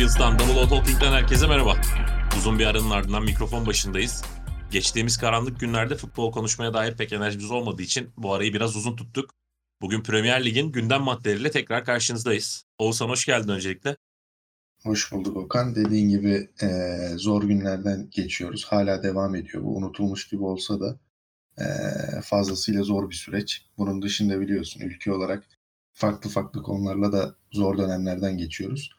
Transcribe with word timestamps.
Sheffield'dan 0.00 0.38
Double 0.38 0.60
O 0.60 0.68
Talking'den 0.68 1.12
herkese 1.12 1.46
merhaba. 1.46 1.76
Uzun 2.38 2.58
bir 2.58 2.66
aranın 2.66 2.90
ardından 2.90 3.22
mikrofon 3.22 3.66
başındayız. 3.66 4.24
Geçtiğimiz 4.70 5.18
karanlık 5.18 5.60
günlerde 5.60 5.96
futbol 5.96 6.32
konuşmaya 6.32 6.74
dair 6.74 6.96
pek 6.96 7.12
enerjimiz 7.12 7.50
olmadığı 7.50 7.82
için 7.82 8.12
bu 8.16 8.34
arayı 8.34 8.52
biraz 8.54 8.76
uzun 8.76 8.96
tuttuk. 8.96 9.34
Bugün 9.80 10.02
Premier 10.02 10.44
Lig'in 10.44 10.72
gündem 10.72 11.02
maddeleriyle 11.02 11.50
tekrar 11.50 11.84
karşınızdayız. 11.84 12.64
Oğuzhan 12.78 13.08
hoş 13.08 13.26
geldin 13.26 13.48
öncelikle. 13.48 13.96
Hoş 14.82 15.12
bulduk 15.12 15.36
Okan. 15.36 15.74
Dediğin 15.74 16.08
gibi 16.08 16.48
e, 16.62 16.68
zor 17.16 17.42
günlerden 17.44 18.08
geçiyoruz. 18.10 18.64
Hala 18.64 19.02
devam 19.02 19.34
ediyor. 19.34 19.64
Bu 19.64 19.76
unutulmuş 19.76 20.28
gibi 20.28 20.44
olsa 20.44 20.80
da 20.80 20.98
e, 21.58 21.64
fazlasıyla 22.20 22.82
zor 22.82 23.10
bir 23.10 23.14
süreç. 23.14 23.66
Bunun 23.78 24.02
dışında 24.02 24.40
biliyorsun 24.40 24.80
ülke 24.80 25.12
olarak 25.12 25.44
farklı 25.92 26.30
farklı 26.30 26.62
konularla 26.62 27.12
da 27.12 27.34
zor 27.52 27.78
dönemlerden 27.78 28.38
geçiyoruz. 28.38 28.90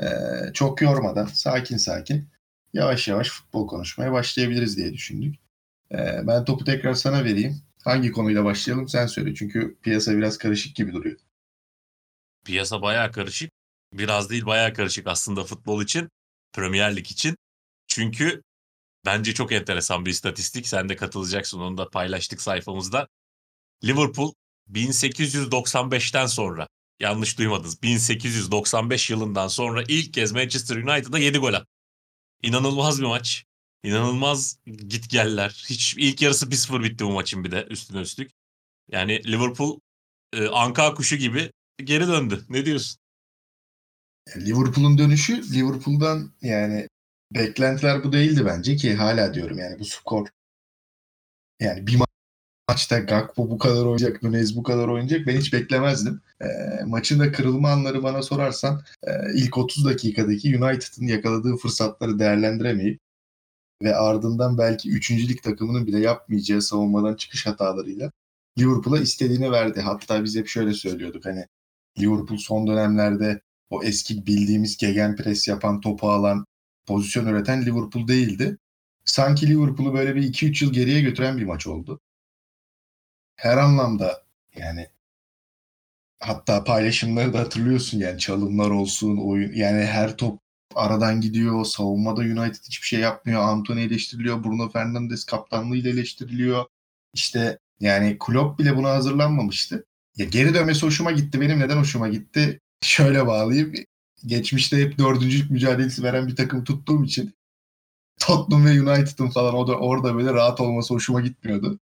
E, 0.00 0.06
çok 0.54 0.82
yormadan 0.82 1.26
sakin 1.26 1.76
sakin 1.76 2.28
yavaş 2.72 3.08
yavaş 3.08 3.28
futbol 3.28 3.66
konuşmaya 3.68 4.12
başlayabiliriz 4.12 4.76
diye 4.76 4.92
düşündük. 4.92 5.36
E, 5.92 6.26
ben 6.26 6.44
topu 6.44 6.64
tekrar 6.64 6.94
sana 6.94 7.24
vereyim. 7.24 7.62
Hangi 7.84 8.12
konuyla 8.12 8.44
başlayalım 8.44 8.88
sen 8.88 9.06
söyle. 9.06 9.34
Çünkü 9.34 9.76
piyasa 9.82 10.16
biraz 10.16 10.38
karışık 10.38 10.76
gibi 10.76 10.92
duruyor. 10.92 11.18
Piyasa 12.44 12.82
bayağı 12.82 13.12
karışık. 13.12 13.49
Biraz 13.92 14.30
değil 14.30 14.46
bayağı 14.46 14.74
karışık 14.74 15.06
aslında 15.06 15.44
futbol 15.44 15.82
için. 15.82 16.08
Premier 16.52 16.96
Lig 16.96 17.10
için. 17.10 17.36
Çünkü 17.86 18.42
bence 19.06 19.34
çok 19.34 19.52
enteresan 19.52 20.06
bir 20.06 20.10
istatistik. 20.10 20.68
Sen 20.68 20.88
de 20.88 20.96
katılacaksın. 20.96 21.60
Onu 21.60 21.78
da 21.78 21.90
paylaştık 21.90 22.42
sayfamızda. 22.42 23.08
Liverpool 23.84 24.32
1895'ten 24.72 26.26
sonra 26.26 26.68
yanlış 27.00 27.38
duymadınız. 27.38 27.82
1895 27.82 29.10
yılından 29.10 29.48
sonra 29.48 29.84
ilk 29.88 30.14
kez 30.14 30.32
Manchester 30.32 30.76
United'a 30.76 31.18
7 31.18 31.38
gol 31.38 31.54
attı. 31.54 31.66
İnanılmaz 32.42 33.00
bir 33.00 33.06
maç. 33.06 33.44
İnanılmaz 33.84 34.58
gitgeller. 34.66 35.64
Hiç 35.68 35.94
ilk 35.98 36.22
yarısı 36.22 36.50
1-0 36.50 36.82
bitti 36.82 37.04
bu 37.04 37.10
maçın 37.10 37.44
bir 37.44 37.50
de 37.50 37.66
üstüne 37.70 38.00
üstlük. 38.00 38.30
Yani 38.88 39.24
Liverpool 39.32 39.80
e, 40.32 40.48
anka 40.48 40.94
kuşu 40.94 41.16
gibi 41.16 41.52
geri 41.84 42.06
döndü. 42.08 42.44
Ne 42.48 42.64
diyorsun? 42.64 42.99
Liverpool'un 44.36 44.98
dönüşü 44.98 45.52
Liverpool'dan 45.52 46.30
yani 46.42 46.88
beklentiler 47.34 48.04
bu 48.04 48.12
değildi 48.12 48.46
bence 48.46 48.76
ki 48.76 48.94
hala 48.94 49.34
diyorum 49.34 49.58
yani 49.58 49.78
bu 49.78 49.84
skor 49.84 50.28
yani 51.60 51.86
bir 51.86 51.98
maçta 52.68 52.98
Gakpo 52.98 53.50
bu 53.50 53.58
kadar 53.58 53.84
oynayacak, 53.84 54.22
Nunez 54.22 54.56
bu 54.56 54.62
kadar 54.62 54.88
oynayacak 54.88 55.26
ben 55.26 55.36
hiç 55.36 55.52
beklemezdim. 55.52 56.20
E, 56.40 56.46
maçın 56.86 57.20
da 57.20 57.32
kırılma 57.32 57.70
anları 57.70 58.02
bana 58.02 58.22
sorarsan 58.22 58.82
e, 59.02 59.10
ilk 59.34 59.58
30 59.58 59.84
dakikadaki 59.84 60.58
United'ın 60.58 61.06
yakaladığı 61.06 61.56
fırsatları 61.56 62.18
değerlendiremeyip 62.18 63.00
ve 63.82 63.96
ardından 63.96 64.58
belki 64.58 64.90
3. 64.90 65.10
lig 65.10 65.42
takımının 65.42 65.86
bile 65.86 66.00
yapmayacağı 66.00 66.62
savunmadan 66.62 67.14
çıkış 67.14 67.46
hatalarıyla 67.46 68.12
Liverpool'a 68.58 68.98
istediğini 69.00 69.52
verdi. 69.52 69.80
Hatta 69.80 70.24
biz 70.24 70.36
hep 70.36 70.48
şöyle 70.48 70.74
söylüyorduk 70.74 71.24
hani 71.24 71.46
Liverpool 71.98 72.38
son 72.38 72.66
dönemlerde 72.66 73.40
o 73.70 73.82
eski 73.84 74.26
bildiğimiz 74.26 74.76
gegenpress 74.76 75.48
yapan, 75.48 75.80
topu 75.80 76.10
alan, 76.10 76.46
pozisyon 76.86 77.26
üreten 77.26 77.66
Liverpool 77.66 78.08
değildi. 78.08 78.58
Sanki 79.04 79.48
Liverpool'u 79.48 79.94
böyle 79.94 80.16
bir 80.16 80.22
2-3 80.22 80.64
yıl 80.64 80.72
geriye 80.72 81.00
götüren 81.00 81.38
bir 81.38 81.44
maç 81.44 81.66
oldu. 81.66 82.00
Her 83.36 83.56
anlamda 83.56 84.24
yani 84.56 84.88
hatta 86.20 86.64
paylaşımları 86.64 87.32
da 87.32 87.38
hatırlıyorsun 87.40 87.98
yani 87.98 88.18
çalımlar 88.18 88.70
olsun, 88.70 89.16
oyun 89.16 89.52
yani 89.52 89.84
her 89.84 90.16
top 90.16 90.40
aradan 90.74 91.20
gidiyor. 91.20 91.64
Savunmada 91.64 92.20
United 92.20 92.64
hiçbir 92.64 92.86
şey 92.86 93.00
yapmıyor. 93.00 93.42
Anthony 93.42 93.84
eleştiriliyor. 93.84 94.44
Bruno 94.44 94.70
Fernandes 94.70 95.24
kaptanlığıyla 95.24 95.90
eleştiriliyor. 95.90 96.64
İşte 97.14 97.58
yani 97.80 98.16
Klopp 98.20 98.58
bile 98.58 98.76
buna 98.76 98.90
hazırlanmamıştı. 98.90 99.84
Ya 100.16 100.26
geri 100.26 100.54
dönmesi 100.54 100.86
hoşuma 100.86 101.10
gitti. 101.10 101.40
Benim 101.40 101.60
neden 101.60 101.76
hoşuma 101.76 102.08
gitti? 102.08 102.60
Şöyle 102.82 103.26
bağlayayım. 103.26 103.74
Geçmişte 104.26 104.76
hep 104.76 104.98
dördüncülük 104.98 105.50
mücadelesi 105.50 106.02
veren 106.02 106.28
bir 106.28 106.36
takım 106.36 106.64
tuttuğum 106.64 107.04
için 107.04 107.34
Tottenham 108.20 108.66
ve 108.66 108.70
United'ın 108.70 109.30
falan 109.30 109.54
o 109.54 109.66
da 109.66 109.78
orada 109.78 110.14
böyle 110.14 110.32
rahat 110.34 110.60
olması 110.60 110.94
hoşuma 110.94 111.20
gitmiyordu. 111.20 111.78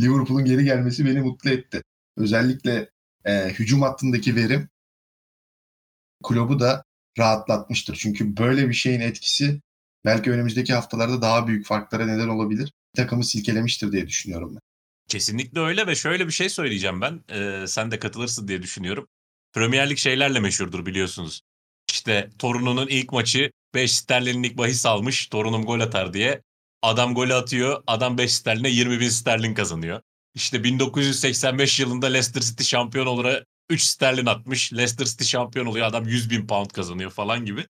Liverpool'un 0.00 0.44
geri 0.44 0.64
gelmesi 0.64 1.06
beni 1.06 1.20
mutlu 1.20 1.50
etti. 1.50 1.82
Özellikle 2.16 2.90
e, 3.24 3.48
hücum 3.48 3.82
hattındaki 3.82 4.36
verim 4.36 4.68
kulübü 6.22 6.58
da 6.58 6.84
rahatlatmıştır. 7.18 7.96
Çünkü 7.96 8.36
böyle 8.36 8.68
bir 8.68 8.74
şeyin 8.74 9.00
etkisi 9.00 9.60
belki 10.04 10.30
önümüzdeki 10.30 10.74
haftalarda 10.74 11.22
daha 11.22 11.46
büyük 11.46 11.66
farklara 11.66 12.06
neden 12.06 12.28
olabilir. 12.28 12.72
Takımı 12.96 13.24
silkelemiştir 13.24 13.92
diye 13.92 14.06
düşünüyorum 14.06 14.54
ben. 14.54 14.60
Kesinlikle 15.08 15.60
öyle 15.60 15.86
ve 15.86 15.94
şöyle 15.94 16.26
bir 16.26 16.32
şey 16.32 16.48
söyleyeceğim 16.48 17.00
ben. 17.00 17.20
Ee, 17.30 17.66
sen 17.66 17.90
de 17.90 17.98
katılırsın 17.98 18.48
diye 18.48 18.62
düşünüyorum. 18.62 19.08
Premier 19.52 19.90
Lig 19.90 19.98
şeylerle 19.98 20.40
meşhurdur 20.40 20.86
biliyorsunuz. 20.86 21.40
İşte 21.90 22.30
torununun 22.38 22.88
ilk 22.88 23.12
maçı 23.12 23.50
5 23.74 23.96
sterlinlik 23.96 24.58
bahis 24.58 24.86
almış 24.86 25.26
torunum 25.26 25.64
gol 25.64 25.80
atar 25.80 26.14
diye. 26.14 26.42
Adam 26.82 27.14
golü 27.14 27.34
atıyor 27.34 27.82
adam 27.86 28.18
5 28.18 28.34
sterline 28.34 28.68
20 28.68 29.00
bin 29.00 29.08
sterlin 29.08 29.54
kazanıyor. 29.54 30.00
İşte 30.34 30.64
1985 30.64 31.80
yılında 31.80 32.06
Leicester 32.06 32.40
City 32.40 32.64
şampiyon 32.64 33.06
olur 33.06 33.26
3 33.70 33.82
sterlin 33.82 34.26
atmış. 34.26 34.72
Leicester 34.72 35.06
City 35.06 35.24
şampiyon 35.24 35.66
oluyor 35.66 35.86
adam 35.86 36.04
100 36.04 36.30
bin 36.30 36.46
pound 36.46 36.70
kazanıyor 36.70 37.10
falan 37.10 37.44
gibi. 37.44 37.66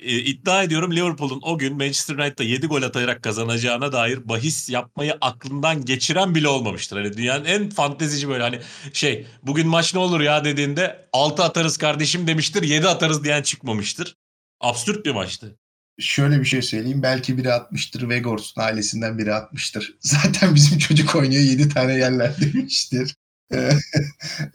E, 0.00 0.18
iddia 0.18 0.62
ediyorum 0.62 0.96
Liverpool'un 0.96 1.40
o 1.42 1.58
gün 1.58 1.76
Manchester 1.76 2.14
United'da 2.14 2.42
7 2.42 2.66
gol 2.66 2.82
atarak 2.82 3.22
kazanacağına 3.22 3.92
dair 3.92 4.28
bahis 4.28 4.68
yapmayı 4.70 5.14
aklından 5.20 5.84
geçiren 5.84 6.34
bile 6.34 6.48
olmamıştır. 6.48 6.96
Hani 6.96 7.16
dünyanın 7.16 7.44
en 7.44 7.70
fantezici 7.70 8.28
böyle 8.28 8.42
hani 8.42 8.60
şey 8.92 9.26
bugün 9.42 9.68
maç 9.68 9.94
ne 9.94 10.00
olur 10.00 10.20
ya 10.20 10.44
dediğinde 10.44 11.08
6 11.12 11.44
atarız 11.44 11.76
kardeşim 11.76 12.26
demiştir 12.26 12.62
7 12.62 12.88
atarız 12.88 13.24
diyen 13.24 13.42
çıkmamıştır. 13.42 14.16
Absürt 14.60 15.06
bir 15.06 15.10
maçtı. 15.10 15.56
Şöyle 15.98 16.40
bir 16.40 16.44
şey 16.44 16.62
söyleyeyim. 16.62 17.02
Belki 17.02 17.38
biri 17.38 17.52
atmıştır. 17.52 18.08
Vegors'un 18.08 18.60
ailesinden 18.60 19.18
biri 19.18 19.34
atmıştır. 19.34 19.94
Zaten 20.00 20.54
bizim 20.54 20.78
çocuk 20.78 21.16
oynuyor 21.16 21.42
7 21.42 21.68
tane 21.68 21.94
yerler 21.94 22.40
demiştir. 22.40 23.14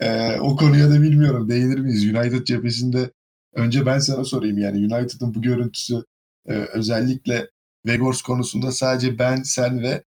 e, 0.00 0.36
o 0.40 0.56
konuya 0.56 0.90
da 0.90 1.02
bilmiyorum. 1.02 1.48
Değinir 1.48 1.78
miyiz? 1.78 2.04
United 2.04 2.44
cephesinde 2.44 3.10
önce 3.52 3.86
ben 3.86 3.98
sana 3.98 4.24
sorayım. 4.24 4.58
Yani 4.58 4.94
United'ın 4.94 5.34
bu 5.34 5.42
görüntüsü 5.42 6.04
e, 6.46 6.52
özellikle 6.52 7.50
Vegors 7.86 8.22
konusunda 8.22 8.72
sadece 8.72 9.18
ben, 9.18 9.42
sen 9.42 9.82
ve 9.82 10.04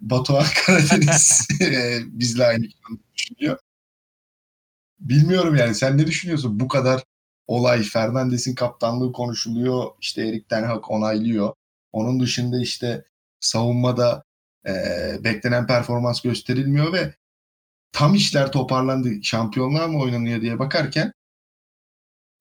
Batuhan 0.00 0.46
Karadeniz 0.66 1.48
e, 1.60 1.98
bizle 2.06 2.46
aynı 2.46 2.64
düşünüyor. 3.14 3.58
Bilmiyorum 5.00 5.56
yani 5.56 5.74
sen 5.74 5.98
ne 5.98 6.06
düşünüyorsun? 6.06 6.60
Bu 6.60 6.68
kadar 6.68 7.04
olay 7.46 7.82
Fernandes'in 7.82 8.54
kaptanlığı 8.54 9.12
konuşuluyor. 9.12 9.90
İşte 10.00 10.28
Erik 10.28 10.48
Ten 10.48 10.62
Hag 10.62 10.90
onaylıyor. 10.90 11.54
Onun 11.92 12.20
dışında 12.20 12.60
işte 12.60 13.04
savunmada 13.40 14.24
e, 14.66 14.72
beklenen 15.24 15.66
performans 15.66 16.20
gösterilmiyor 16.20 16.92
ve 16.92 17.14
tam 17.92 18.14
işler 18.14 18.52
toparlandı. 18.52 19.24
Şampiyonlar 19.24 19.88
mı 19.88 19.98
oynanıyor 19.98 20.40
diye 20.40 20.58
bakarken 20.58 21.12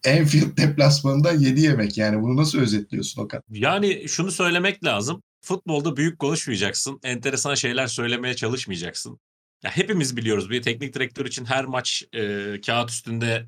Enfield 0.04 0.58
deplasmanında 0.58 1.32
7 1.32 1.62
yemek. 1.62 1.98
Yani 1.98 2.22
bunu 2.22 2.38
nasıl 2.38 2.60
özetliyorsun 2.60 3.22
Okan? 3.22 3.44
Yani 3.50 4.10
şunu 4.10 4.32
söylemek 4.32 4.84
lazım. 4.84 5.24
Futbolda 5.42 5.98
büyük 5.98 6.20
konuşmayacaksın. 6.20 7.00
Enteresan 7.04 7.56
şeyler 7.56 7.88
söylemeye 7.88 8.36
çalışmayacaksın. 8.36 9.20
Ya 9.64 9.72
hepimiz 9.72 10.18
biliyoruz 10.18 10.50
bir 10.50 10.62
teknik 10.62 10.94
direktör 10.94 11.26
için 11.26 11.46
her 11.46 11.66
maç 11.66 12.04
e, 12.14 12.62
kağıt 12.62 12.90
üstünde 12.90 13.48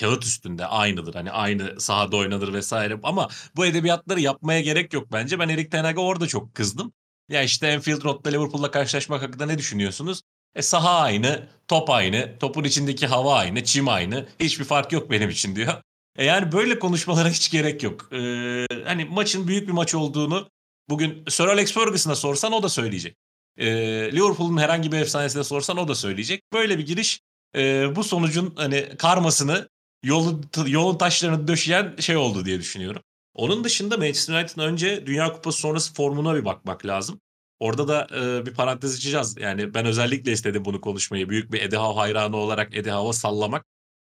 kağıt 0.00 0.24
üstünde 0.24 0.66
aynıdır. 0.66 1.14
Hani 1.14 1.30
aynı 1.30 1.80
sahada 1.80 2.16
oynanır 2.16 2.52
vesaire. 2.52 2.98
Ama 3.02 3.28
bu 3.56 3.66
edebiyatları 3.66 4.20
yapmaya 4.20 4.60
gerek 4.60 4.92
yok 4.92 5.12
bence. 5.12 5.38
Ben 5.38 5.48
Erik 5.48 5.70
Ten 5.70 5.84
Hag'a 5.84 6.00
orada 6.00 6.26
çok 6.26 6.54
kızdım. 6.54 6.92
Ya 7.28 7.42
işte 7.42 7.66
Enfield 7.66 8.04
Road'da 8.04 8.28
Liverpool'la 8.30 8.70
karşılaşmak 8.70 9.22
hakkında 9.22 9.46
ne 9.46 9.58
düşünüyorsunuz? 9.58 10.22
E 10.54 10.62
saha 10.62 11.00
aynı, 11.00 11.48
top 11.68 11.90
aynı, 11.90 12.38
topun 12.38 12.64
içindeki 12.64 13.06
hava 13.06 13.34
aynı, 13.34 13.64
çim 13.64 13.88
aynı. 13.88 14.26
Hiçbir 14.40 14.64
fark 14.64 14.92
yok 14.92 15.10
benim 15.10 15.30
için 15.30 15.56
diyor. 15.56 15.82
E 16.16 16.24
yani 16.24 16.52
böyle 16.52 16.78
konuşmalara 16.78 17.28
hiç 17.28 17.50
gerek 17.50 17.82
yok. 17.82 18.12
Ee, 18.12 18.66
hani 18.84 19.04
maçın 19.04 19.48
büyük 19.48 19.68
bir 19.68 19.72
maç 19.72 19.94
olduğunu 19.94 20.50
bugün 20.88 21.24
Sir 21.28 21.44
Alex 21.44 21.72
Ferguson'a 21.72 22.14
sorsan 22.16 22.52
o 22.52 22.62
da 22.62 22.68
söyleyecek. 22.68 23.16
Ee, 23.56 23.66
Liverpool'un 24.12 24.58
herhangi 24.58 24.92
bir 24.92 24.98
efsanesine 24.98 25.44
sorsan 25.44 25.76
o 25.76 25.88
da 25.88 25.94
söyleyecek. 25.94 26.42
Böyle 26.52 26.78
bir 26.78 26.86
giriş 26.86 27.20
e, 27.56 27.96
bu 27.96 28.04
sonucun 28.04 28.54
hani 28.56 28.88
karmasını 28.98 29.68
yolun, 30.04 30.44
yolun 30.66 30.98
taşlarını 30.98 31.48
döşeyen 31.48 31.96
şey 32.00 32.16
oldu 32.16 32.44
diye 32.44 32.58
düşünüyorum. 32.58 33.02
Onun 33.34 33.64
dışında 33.64 33.96
Manchester 33.96 34.34
United'ın 34.34 34.62
önce 34.62 35.06
Dünya 35.06 35.32
Kupası 35.32 35.58
sonrası 35.58 35.94
formuna 35.94 36.34
bir 36.34 36.44
bakmak 36.44 36.86
lazım. 36.86 37.20
Orada 37.60 37.88
da 37.88 38.06
e, 38.14 38.46
bir 38.46 38.54
parantez 38.54 38.96
açacağız. 38.96 39.36
Yani 39.38 39.74
ben 39.74 39.86
özellikle 39.86 40.32
istedim 40.32 40.64
bunu 40.64 40.80
konuşmayı. 40.80 41.28
Büyük 41.28 41.52
bir 41.52 41.62
Howe 41.76 42.00
hayranı 42.00 42.36
olarak 42.36 42.76
Eddie 42.76 42.92
Howe'a 42.92 43.12
sallamak. 43.12 43.64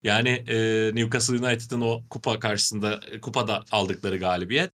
Yani 0.03 0.30
e, 0.30 0.56
Newcastle 0.95 1.33
United'ın 1.33 1.81
o 1.81 2.01
kupa 2.09 2.39
karşısında 2.39 3.00
e, 3.12 3.21
kupada 3.21 3.63
aldıkları 3.71 4.18
galibiyet. 4.18 4.71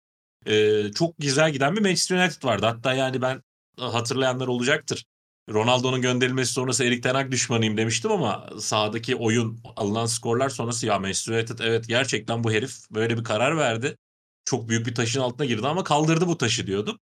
E, 0.46 0.82
çok 0.92 1.14
güzel 1.18 1.52
giden 1.52 1.76
bir 1.76 1.80
Manchester 1.80 2.16
United 2.16 2.44
vardı. 2.44 2.66
Hatta 2.66 2.94
yani 2.94 3.22
ben 3.22 3.42
hatırlayanlar 3.78 4.46
olacaktır. 4.46 5.04
Ronaldo'nun 5.50 6.02
gönderilmesi 6.02 6.52
sonrası 6.52 6.84
Erik 6.84 7.02
Ten 7.02 7.14
Hag 7.14 7.30
düşmanıyım 7.30 7.76
demiştim 7.76 8.12
ama 8.12 8.48
sahadaki 8.60 9.16
oyun 9.16 9.60
alınan 9.76 10.06
skorlar 10.06 10.48
sonrası 10.48 10.86
ya 10.86 10.98
Manchester 10.98 11.34
United 11.34 11.58
evet 11.58 11.88
gerçekten 11.88 12.44
bu 12.44 12.52
herif 12.52 12.90
böyle 12.90 13.18
bir 13.18 13.24
karar 13.24 13.56
verdi. 13.56 13.96
Çok 14.44 14.68
büyük 14.68 14.86
bir 14.86 14.94
taşın 14.94 15.20
altına 15.20 15.46
girdi 15.46 15.66
ama 15.66 15.84
kaldırdı 15.84 16.26
bu 16.26 16.38
taşı 16.38 16.66
diyordum. 16.66 16.98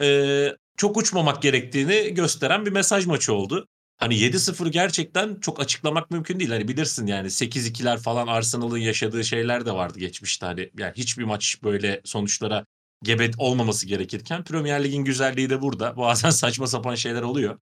Ee, 0.00 0.56
çok 0.76 0.96
uçmamak 0.96 1.42
gerektiğini 1.42 2.14
gösteren 2.14 2.66
bir 2.66 2.70
mesaj 2.72 3.06
maçı 3.06 3.34
oldu. 3.34 3.66
Hani 4.00 4.14
7-0 4.14 4.68
gerçekten 4.68 5.40
çok 5.40 5.60
açıklamak 5.60 6.10
mümkün 6.10 6.38
değil. 6.38 6.50
Hani 6.50 6.68
bilirsin 6.68 7.06
yani 7.06 7.30
8-2'ler 7.30 7.98
falan 7.98 8.26
Arsenal'ın 8.26 8.78
yaşadığı 8.78 9.24
şeyler 9.24 9.66
de 9.66 9.72
vardı 9.72 9.98
geçmişte. 9.98 10.46
Hani 10.46 10.70
yani 10.78 10.92
hiçbir 10.96 11.24
maç 11.24 11.62
böyle 11.62 12.00
sonuçlara 12.04 12.66
gebe 13.02 13.30
olmaması 13.38 13.86
gerekirken 13.86 14.44
Premier 14.44 14.84
Lig'in 14.84 15.04
güzelliği 15.04 15.50
de 15.50 15.62
burada. 15.62 15.96
Bazen 15.96 16.30
saçma 16.30 16.66
sapan 16.66 16.94
şeyler 16.94 17.22
oluyor. 17.22 17.58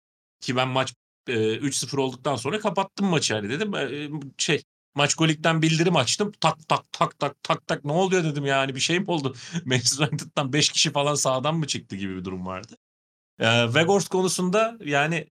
Ki 0.41 0.55
ben 0.55 0.67
maç 0.67 0.93
e, 1.27 1.33
3-0 1.33 1.97
olduktan 1.97 2.35
sonra 2.35 2.59
kapattım 2.59 3.07
maçı 3.07 3.33
hani 3.33 3.49
dedim. 3.49 3.75
E, 3.75 4.09
şey 4.37 4.63
maç 4.95 5.15
golikten 5.15 5.61
bildirim 5.61 5.95
açtım. 5.95 6.31
Tak 6.41 6.67
tak 6.67 6.91
tak 6.91 7.19
tak 7.19 7.43
tak 7.43 7.67
tak 7.67 7.85
ne 7.85 7.91
oluyor 7.91 8.23
dedim 8.23 8.45
yani 8.45 8.75
bir 8.75 8.79
şey 8.79 8.99
mi 8.99 9.05
oldu? 9.07 9.35
Manchester 9.65 10.07
United'dan 10.07 10.53
5 10.53 10.69
kişi 10.69 10.91
falan 10.91 11.15
sağdan 11.15 11.55
mı 11.55 11.67
çıktı 11.67 11.95
gibi 11.95 12.15
bir 12.17 12.25
durum 12.25 12.45
vardı. 12.45 12.77
E, 13.39 13.65
Weghorst 13.65 14.09
konusunda 14.09 14.77
yani 14.85 15.27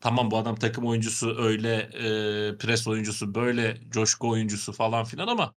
tamam 0.00 0.30
bu 0.30 0.38
adam 0.38 0.56
takım 0.56 0.86
oyuncusu 0.86 1.36
öyle 1.38 1.74
e, 1.76 2.58
pres 2.58 2.86
oyuncusu 2.86 3.34
böyle 3.34 3.80
coşku 3.90 4.28
oyuncusu 4.28 4.72
falan 4.72 5.04
filan 5.04 5.26
ama 5.28 5.54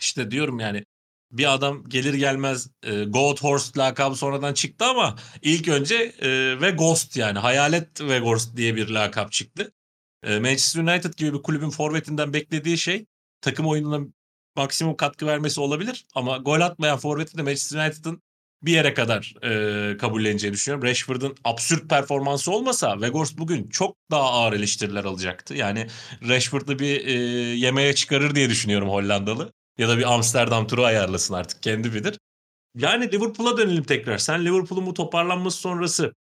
işte 0.00 0.30
diyorum 0.30 0.60
yani 0.60 0.84
bir 1.32 1.54
adam 1.54 1.84
gelir 1.88 2.14
gelmez 2.14 2.70
e, 2.82 3.04
Goat 3.04 3.42
Horse 3.42 3.80
lakabı 3.80 4.16
sonradan 4.16 4.54
çıktı 4.54 4.84
ama 4.84 5.16
ilk 5.42 5.68
önce 5.68 5.94
e, 5.94 6.60
ve 6.60 6.70
Ghost 6.70 7.16
yani 7.16 7.38
Hayalet 7.38 8.00
ve 8.00 8.18
Ghost 8.18 8.56
diye 8.56 8.76
bir 8.76 8.88
lakap 8.88 9.32
çıktı. 9.32 9.72
E, 10.22 10.38
Manchester 10.38 10.82
United 10.82 11.14
gibi 11.14 11.32
bir 11.32 11.42
kulübün 11.42 11.70
forvetinden 11.70 12.32
beklediği 12.32 12.78
şey 12.78 13.06
takım 13.40 13.66
oyununa 13.66 14.06
maksimum 14.56 14.96
katkı 14.96 15.26
vermesi 15.26 15.60
olabilir 15.60 16.06
ama 16.14 16.36
gol 16.36 16.60
atmayan 16.60 16.98
forveti 16.98 17.38
de 17.38 17.42
Manchester 17.42 17.86
United'ın 17.86 18.22
bir 18.62 18.72
yere 18.72 18.94
kadar 18.94 19.34
e, 19.42 19.96
kabulleneceğini 19.96 20.54
düşünüyorum. 20.54 20.88
Rashford'un 20.88 21.36
absürt 21.44 21.90
performansı 21.90 22.50
olmasa 22.52 22.92
Weghorst 22.92 23.38
bugün 23.38 23.68
çok 23.68 23.96
daha 24.10 24.22
ağır 24.22 24.52
eleştiriler 24.52 25.04
alacaktı. 25.04 25.54
Yani 25.54 25.86
Rashford'u 26.28 26.78
bir 26.78 27.06
e, 27.06 27.12
yemeğe 27.56 27.94
çıkarır 27.94 28.34
diye 28.34 28.50
düşünüyorum 28.50 28.88
Hollandalı. 28.88 29.52
Ya 29.78 29.88
da 29.88 29.98
bir 29.98 30.12
Amsterdam 30.14 30.66
turu 30.66 30.84
ayarlasın 30.84 31.34
artık 31.34 31.62
kendi 31.62 31.94
bilir. 31.94 32.18
Yani 32.76 33.12
Liverpool'a 33.12 33.58
dönelim 33.58 33.84
tekrar. 33.84 34.18
Sen 34.18 34.44
Liverpool'un 34.44 34.86
bu 34.86 34.94
toparlanması 34.94 35.58
sonrası 35.58 36.14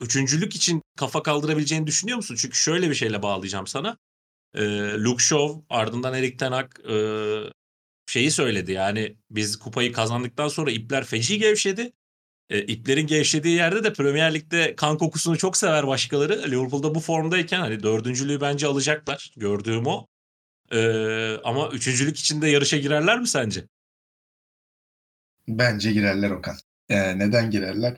üçüncülük 0.00 0.56
için 0.56 0.82
kafa 0.96 1.22
kaldırabileceğini 1.22 1.86
düşünüyor 1.86 2.16
musun? 2.16 2.36
Çünkü 2.38 2.56
şöyle 2.56 2.90
bir 2.90 2.94
şeyle 2.94 3.22
bağlayacağım 3.22 3.66
sana. 3.66 3.96
Ee, 4.54 4.62
Luke 4.98 5.24
Shaw 5.24 5.62
ardından 5.70 6.14
Erik 6.14 6.38
Ten 6.38 6.52
Hag 6.52 6.80
e, 6.90 6.96
şeyi 8.06 8.30
söyledi. 8.30 8.72
Yani 8.72 9.16
biz 9.30 9.58
kupayı 9.58 9.92
kazandıktan 9.92 10.48
sonra 10.48 10.70
ipler 10.70 11.04
feci 11.04 11.38
gevşedi. 11.38 11.92
E, 12.50 12.62
iplerin 12.62 13.06
gevşediği 13.06 13.56
yerde 13.56 13.84
de 13.84 13.92
Premier 13.92 14.34
Lig'de 14.34 14.76
kan 14.76 14.98
kokusunu 14.98 15.38
çok 15.38 15.56
sever 15.56 15.86
başkaları. 15.86 16.50
Liverpool'da 16.50 16.94
bu 16.94 17.00
formdayken 17.00 17.60
hani 17.60 17.82
dördüncülüğü 17.82 18.40
bence 18.40 18.66
alacaklar. 18.66 19.32
Gördüğüm 19.36 19.86
o. 19.86 20.06
Ee, 20.72 21.36
ama 21.44 21.68
üçüncülük 21.68 22.18
için 22.18 22.42
de 22.42 22.48
yarışa 22.48 22.76
girerler 22.76 23.20
mi 23.20 23.28
sence? 23.28 23.64
Bence 25.48 25.92
girerler 25.92 26.30
Okan. 26.30 26.56
Ee, 26.88 27.18
neden 27.18 27.50
girerler? 27.50 27.96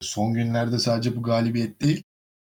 Son 0.00 0.34
günlerde 0.34 0.78
sadece 0.78 1.16
bu 1.16 1.22
galibiyet 1.22 1.80
değil, 1.80 2.02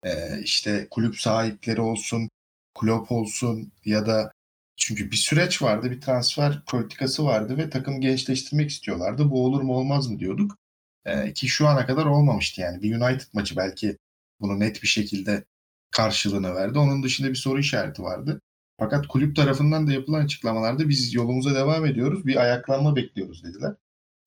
e, 0.04 0.42
işte 0.42 0.88
kulüp 0.92 1.16
sahipleri 1.16 1.82
olsun, 1.82 2.30
kulüp 2.76 3.12
olsun 3.12 3.72
ya 3.86 4.06
da 4.06 4.32
çünkü 4.78 5.12
bir 5.12 5.16
süreç 5.16 5.62
vardı, 5.62 5.92
bir 5.92 6.02
transfer 6.02 6.64
politikası 6.66 7.26
vardı 7.26 7.58
ve 7.58 7.70
takım 7.70 8.02
gençleştirmek 8.02 8.70
istiyorlardı. 8.70 9.32
Bu 9.32 9.46
olur 9.46 9.62
mu 9.62 9.74
olmaz 9.74 10.08
mı 10.08 10.20
diyorduk. 10.20 10.58
E, 11.06 11.34
ki 11.34 11.48
şu 11.48 11.68
ana 11.68 11.86
kadar 11.86 12.06
olmamıştı 12.06 12.62
yani. 12.62 12.82
Bir 12.82 12.96
United 12.96 13.28
maçı 13.34 13.58
belki 13.58 13.98
bunu 14.40 14.60
net 14.60 14.84
bir 14.84 14.88
şekilde 14.88 15.46
karşılığını 15.92 16.56
verdi. 16.56 16.80
Onun 16.80 17.04
dışında 17.04 17.30
bir 17.30 17.36
soru 17.36 17.60
işareti 17.60 18.04
vardı. 18.04 18.42
Fakat 18.80 19.08
kulüp 19.08 19.36
tarafından 19.36 19.88
da 19.88 19.92
yapılan 19.94 20.26
açıklamalarda 20.26 20.90
biz 20.90 21.14
yolumuza 21.14 21.56
devam 21.56 21.86
ediyoruz. 21.86 22.26
Bir 22.26 22.36
ayaklanma 22.36 22.96
bekliyoruz 22.96 23.44
dediler. 23.44 23.76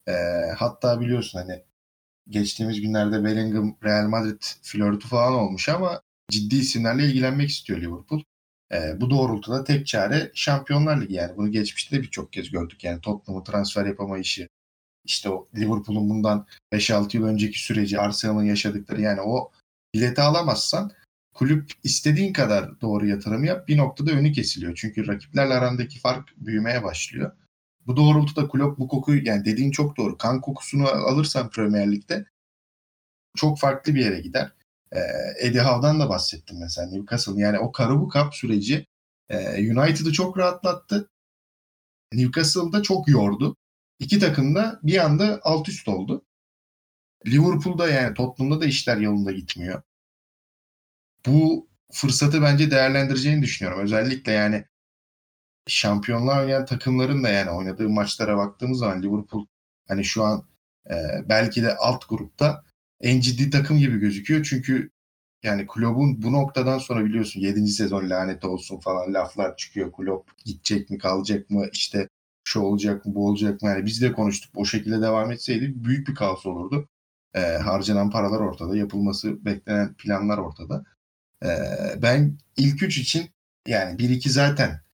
E, 0.08 0.12
hatta 0.58 1.00
biliyorsun 1.00 1.38
hani 1.38 1.64
geçtiğimiz 2.28 2.80
günlerde 2.80 3.24
Bellingham 3.24 3.76
Real 3.84 4.08
Madrid 4.08 4.42
flörtü 4.62 5.08
falan 5.08 5.34
olmuş 5.34 5.68
ama 5.68 6.02
ciddi 6.30 6.56
isimlerle 6.56 7.06
ilgilenmek 7.06 7.50
istiyor 7.50 7.80
Liverpool. 7.80 8.22
E, 8.72 9.00
bu 9.00 9.10
doğrultuda 9.10 9.64
tek 9.64 9.86
çare 9.86 10.30
Şampiyonlar 10.34 11.00
Ligi 11.00 11.14
yani 11.14 11.36
bunu 11.36 11.52
geçmişte 11.52 11.96
de 11.96 12.02
birçok 12.02 12.32
kez 12.32 12.50
gördük. 12.50 12.84
Yani 12.84 13.00
Tottenham'ı 13.00 13.44
transfer 13.44 13.86
yapamayışı, 13.86 14.48
işte 15.04 15.30
o 15.30 15.48
Liverpool'un 15.56 16.10
bundan 16.10 16.46
5-6 16.72 17.16
yıl 17.16 17.24
önceki 17.24 17.58
süreci, 17.58 18.00
Arsenal'ın 18.00 18.44
yaşadıkları 18.44 19.00
yani 19.00 19.20
o 19.20 19.52
bileti 19.94 20.22
alamazsan 20.22 20.92
kulüp 21.34 21.72
istediğin 21.84 22.32
kadar 22.32 22.80
doğru 22.80 23.06
yatırım 23.06 23.44
yap 23.44 23.68
bir 23.68 23.76
noktada 23.76 24.10
önü 24.10 24.32
kesiliyor. 24.32 24.74
Çünkü 24.74 25.06
rakiplerle 25.06 25.54
arandaki 25.54 25.98
fark 25.98 26.28
büyümeye 26.36 26.82
başlıyor. 26.82 27.32
Bu 27.86 27.96
doğrultuda 27.96 28.48
kulüp 28.48 28.78
bu 28.78 28.88
kokuyu 28.88 29.24
yani 29.24 29.44
dediğin 29.44 29.70
çok 29.70 29.96
doğru. 29.96 30.18
Kan 30.18 30.40
kokusunu 30.40 30.88
alırsan 30.88 31.50
Premier 31.50 31.92
Lig'de 31.92 32.24
çok 33.36 33.58
farklı 33.58 33.94
bir 33.94 34.04
yere 34.04 34.20
gider. 34.20 34.52
Ee, 34.92 35.00
Eddie 35.38 35.60
Howe'dan 35.60 36.00
da 36.00 36.08
bahsettim 36.08 36.58
mesela 36.60 36.88
Newcastle. 36.90 37.40
Yani 37.40 37.58
o 37.58 37.72
Karabu 37.72 38.10
Cup 38.12 38.34
süreci 38.34 38.86
e, 39.28 39.38
United'ı 39.72 40.12
çok 40.12 40.38
rahatlattı. 40.38 41.10
Newcastle'da 42.12 42.82
çok 42.82 43.08
yordu. 43.08 43.56
İki 43.98 44.18
takım 44.18 44.54
da 44.54 44.80
bir 44.82 45.04
anda 45.04 45.40
alt 45.42 45.68
üst 45.68 45.88
oldu. 45.88 46.24
Liverpool'da 47.26 47.88
yani 47.88 48.14
Tottenham'da 48.14 48.60
da 48.60 48.66
işler 48.66 48.96
yolunda 48.96 49.32
gitmiyor 49.32 49.82
bu 51.26 51.68
fırsatı 51.92 52.42
bence 52.42 52.70
değerlendireceğini 52.70 53.42
düşünüyorum. 53.42 53.80
Özellikle 53.80 54.32
yani 54.32 54.64
şampiyonlar 55.66 56.42
oynayan 56.42 56.64
takımların 56.64 57.24
da 57.24 57.28
yani 57.28 57.50
oynadığı 57.50 57.88
maçlara 57.88 58.36
baktığımız 58.36 58.78
zaman 58.78 59.02
Liverpool 59.02 59.46
hani 59.88 60.04
şu 60.04 60.24
an 60.24 60.44
e, 60.90 60.94
belki 61.28 61.62
de 61.62 61.76
alt 61.76 62.08
grupta 62.08 62.64
en 63.00 63.20
ciddi 63.20 63.50
takım 63.50 63.78
gibi 63.78 63.98
gözüküyor. 63.98 64.44
Çünkü 64.44 64.90
yani 65.42 65.66
kulübün 65.66 66.22
bu 66.22 66.32
noktadan 66.32 66.78
sonra 66.78 67.04
biliyorsun 67.04 67.40
7. 67.40 67.68
sezon 67.68 68.10
lanet 68.10 68.44
olsun 68.44 68.80
falan 68.80 69.14
laflar 69.14 69.56
çıkıyor. 69.56 69.92
Kulüp 69.92 70.22
gidecek 70.44 70.90
mi 70.90 70.98
kalacak 70.98 71.50
mı 71.50 71.66
işte 71.72 72.08
şu 72.44 72.60
olacak 72.60 73.06
mı 73.06 73.14
bu 73.14 73.28
olacak 73.28 73.62
mı 73.62 73.68
yani 73.68 73.86
biz 73.86 74.02
de 74.02 74.12
konuştuk 74.12 74.50
o 74.54 74.64
şekilde 74.64 75.02
devam 75.02 75.32
etseydi 75.32 75.72
büyük 75.84 76.08
bir 76.08 76.14
kaos 76.14 76.46
olurdu. 76.46 76.88
E, 77.34 77.40
harcanan 77.40 78.10
paralar 78.10 78.40
ortada 78.40 78.76
yapılması 78.76 79.44
beklenen 79.44 79.94
planlar 79.94 80.38
ortada. 80.38 80.84
E, 81.44 81.48
ben 82.02 82.38
ilk 82.56 82.82
üç 82.82 82.98
için 82.98 83.30
yani 83.68 83.98
1-2 83.98 84.28
zaten 84.28 84.70
e, 84.70 84.87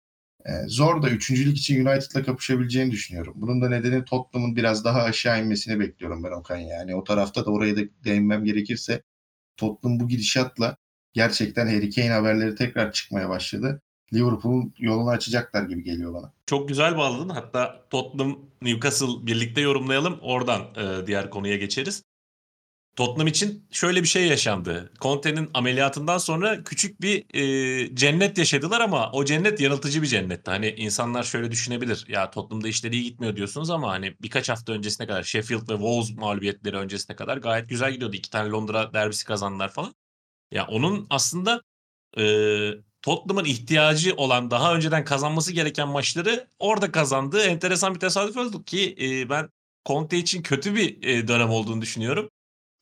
zor 0.66 1.02
da 1.02 1.10
üçüncülük 1.10 1.58
için 1.58 1.86
United'la 1.86 2.22
kapışabileceğini 2.22 2.90
düşünüyorum. 2.90 3.34
Bunun 3.36 3.62
da 3.62 3.68
nedeni 3.68 4.04
Tottenham'ın 4.04 4.56
biraz 4.56 4.84
daha 4.84 5.02
aşağı 5.02 5.42
inmesini 5.42 5.80
bekliyorum 5.80 6.24
ben 6.24 6.30
Okan 6.30 6.56
yani. 6.56 6.94
O 6.96 7.04
tarafta 7.04 7.46
da 7.46 7.50
oraya 7.50 7.76
da 7.76 7.80
değinmem 8.04 8.44
gerekirse 8.44 9.02
Tottenham 9.56 10.00
bu 10.00 10.08
gidişatla 10.08 10.76
gerçekten 11.12 11.66
Harry 11.66 11.90
Kane 11.90 12.10
haberleri 12.10 12.54
tekrar 12.54 12.92
çıkmaya 12.92 13.28
başladı. 13.28 13.82
Liverpool'un 14.12 14.74
yolunu 14.78 15.10
açacaklar 15.10 15.62
gibi 15.62 15.82
geliyor 15.82 16.14
bana. 16.14 16.32
Çok 16.46 16.68
güzel 16.68 16.96
bağladın. 16.96 17.28
Hatta 17.28 17.86
Tottenham, 17.90 18.38
Newcastle 18.62 19.26
birlikte 19.26 19.60
yorumlayalım. 19.60 20.18
Oradan 20.22 20.62
e, 20.76 21.06
diğer 21.06 21.30
konuya 21.30 21.56
geçeriz. 21.56 22.02
Tottenham 22.96 23.26
için 23.26 23.66
şöyle 23.70 24.02
bir 24.02 24.08
şey 24.08 24.26
yaşandı. 24.26 24.92
Conte'nin 25.00 25.50
ameliyatından 25.54 26.18
sonra 26.18 26.64
küçük 26.64 27.00
bir 27.00 27.24
e, 27.34 27.94
cennet 27.94 28.38
yaşadılar 28.38 28.80
ama 28.80 29.10
o 29.12 29.24
cennet 29.24 29.60
yanıltıcı 29.60 30.02
bir 30.02 30.06
cennetti. 30.06 30.50
Hani 30.50 30.70
insanlar 30.70 31.22
şöyle 31.22 31.50
düşünebilir. 31.50 32.04
Ya 32.08 32.30
Tottenham'da 32.30 32.68
işleri 32.68 32.94
iyi 32.96 33.04
gitmiyor 33.04 33.36
diyorsunuz 33.36 33.70
ama 33.70 33.90
hani 33.90 34.14
birkaç 34.22 34.48
hafta 34.48 34.72
öncesine 34.72 35.06
kadar 35.06 35.22
Sheffield 35.22 35.70
ve 35.70 35.74
Wolves 35.74 36.10
mağlubiyetleri 36.16 36.76
öncesine 36.76 37.16
kadar 37.16 37.36
gayet 37.36 37.68
güzel 37.68 37.92
gidiyordu. 37.92 38.16
İki 38.16 38.30
tane 38.30 38.50
Londra 38.50 38.92
derbisi 38.92 39.24
kazandılar 39.24 39.72
falan. 39.72 39.94
Ya 40.50 40.66
onun 40.66 41.06
aslında 41.10 41.62
e, 42.18 42.22
Tottenham'ın 43.02 43.44
ihtiyacı 43.44 44.14
olan 44.16 44.50
daha 44.50 44.74
önceden 44.74 45.04
kazanması 45.04 45.52
gereken 45.52 45.88
maçları 45.88 46.48
orada 46.58 46.92
kazandığı 46.92 47.42
enteresan 47.42 47.94
bir 47.94 48.00
tesadüf 48.00 48.36
oldu 48.36 48.64
ki 48.64 48.96
e, 49.00 49.30
ben 49.30 49.50
Conte 49.86 50.18
için 50.18 50.42
kötü 50.42 50.74
bir 50.74 51.02
e, 51.02 51.28
dönem 51.28 51.50
olduğunu 51.50 51.82
düşünüyorum. 51.82 52.30